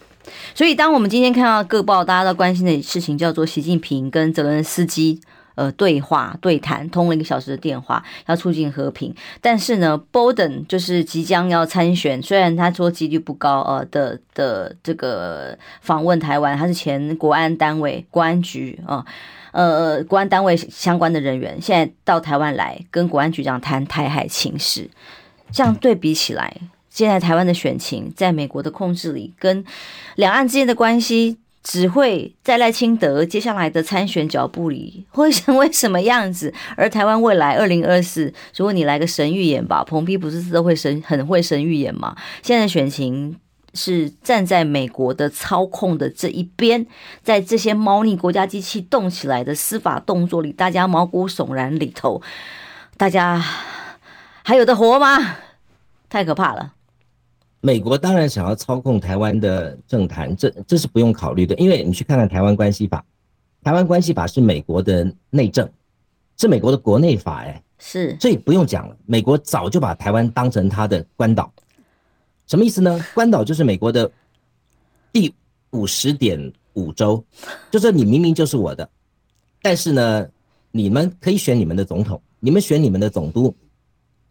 [0.55, 5.21] 所以当我们今天看到各报大家都关心的事情，叫做习近平跟泽伦斯基。
[5.57, 9.15] 呃，对话对谈通了一个小时的电话，要促进和平。
[9.43, 19.07] 但是呢，Bolton 就是即将要参选，虽然他说几率不高，呃的的这个访问台湾，他是前国安单位国安局啊，呃
[19.53, 24.89] 呃国安单位相关的人员，现在到台湾来跟国安局长谈台海情势。
[25.53, 26.57] 这样对比起来，
[26.89, 29.65] 现在台湾的选情在美国的控制里，跟
[30.17, 31.39] 两岸之间的关系。
[31.63, 36.55] 只会在赖清德接下来的参选脚步里会成为什么样子？
[36.75, 42.17] 而台湾未来二零二四，如果你来个神预言吧，彭批不是都会神很会神预言吗？
[42.43, 43.37] 现在选情
[43.75, 46.87] 是站在美国的操控的这一边，
[47.23, 52.21] 在这些猫腻国家机器动起来的司法动作里，大家毛骨悚然里头，
[52.97, 53.43] 大家
[54.43, 55.37] 还有的活吗？
[56.09, 56.75] 太可怕了。
[57.61, 62.99] 美国当然想要操控台湾的政坛，这这是不用考虑的，因为你去看看《台湾关系法》，
[63.65, 65.71] 《台湾关系法》是美国的内政，
[66.39, 68.97] 是美国的国内法，哎，是，所以不用讲了。
[69.05, 71.53] 美国早就把台湾当成他的关岛，
[72.51, 72.99] 什么意思呢？
[73.15, 74.11] 关岛就是美国的
[75.13, 75.33] 第
[75.71, 77.25] 五十点五州，
[77.71, 78.91] 就是你明明就是我的，
[79.63, 80.29] 但是呢，
[80.73, 83.55] 你们可以选你们的总统，你们选你们的总督，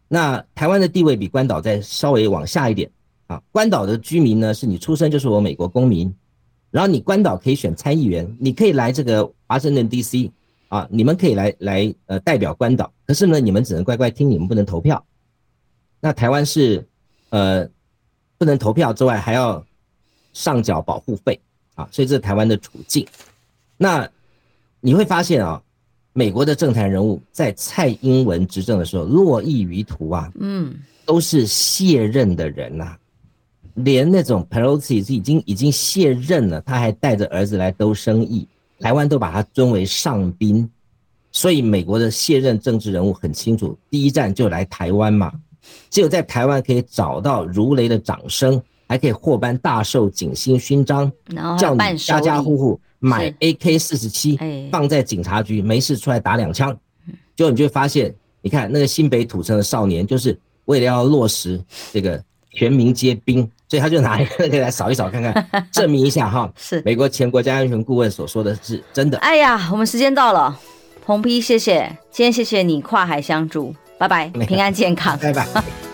[0.06, 2.90] 那台湾的地位比关岛再稍微往下一点。
[3.26, 6.14] 啊，关岛的居民呢，是你出生就是我美国公民，
[6.70, 10.30] 然后你关岛可以选参议员，你可以来这个华盛顿 DC
[10.68, 15.02] 啊，你们可以来来呃代表关岛，可是呢，你们只能乖乖听，你们不能投票。
[16.00, 16.86] 那台湾是
[17.30, 17.66] 呃
[18.40, 19.62] 不能投票之外，还要
[20.32, 21.38] 上缴保护费
[21.74, 23.06] 啊，所以这是台湾的处境。
[23.76, 24.08] 那
[24.80, 25.62] 你会发现啊，
[26.14, 30.74] 美国的政坛人物在蔡英文执政的时候络绎于途啊，嗯，
[31.04, 32.98] 都是卸任的人呐、啊。
[33.74, 40.66] 连那种 Pelosi 是已经已经卸任了，他还带着儿子来兜生意，台湾都把他尊为上宾，
[41.30, 45.30] 所以美国的卸任政治人物很清楚，第一站就来台湾嘛，
[45.90, 51.10] 只有在台湾可以找到如雷的掌声，还可以获颁大寿锦星勋章，
[51.58, 54.38] 叫你家家户户买 AK 四十七，
[54.70, 56.76] 放在警察局，没事出来打两枪，
[57.36, 63.50] 就你就会发现，你看那个新北土城的少年，就是为了要落实这个全民皆兵。
[63.68, 66.82] 所以他就拿一个来扫一扫看看， 证明一下哈，是。
[66.84, 69.16] 美国前国家安全顾问所说的是真的。
[69.18, 70.58] 哎呀，我们时间到了，
[71.06, 73.72] 彭批谢谢，今天谢谢你跨海相助，
[74.08, 75.89] 拜拜，平安健康，拜拜。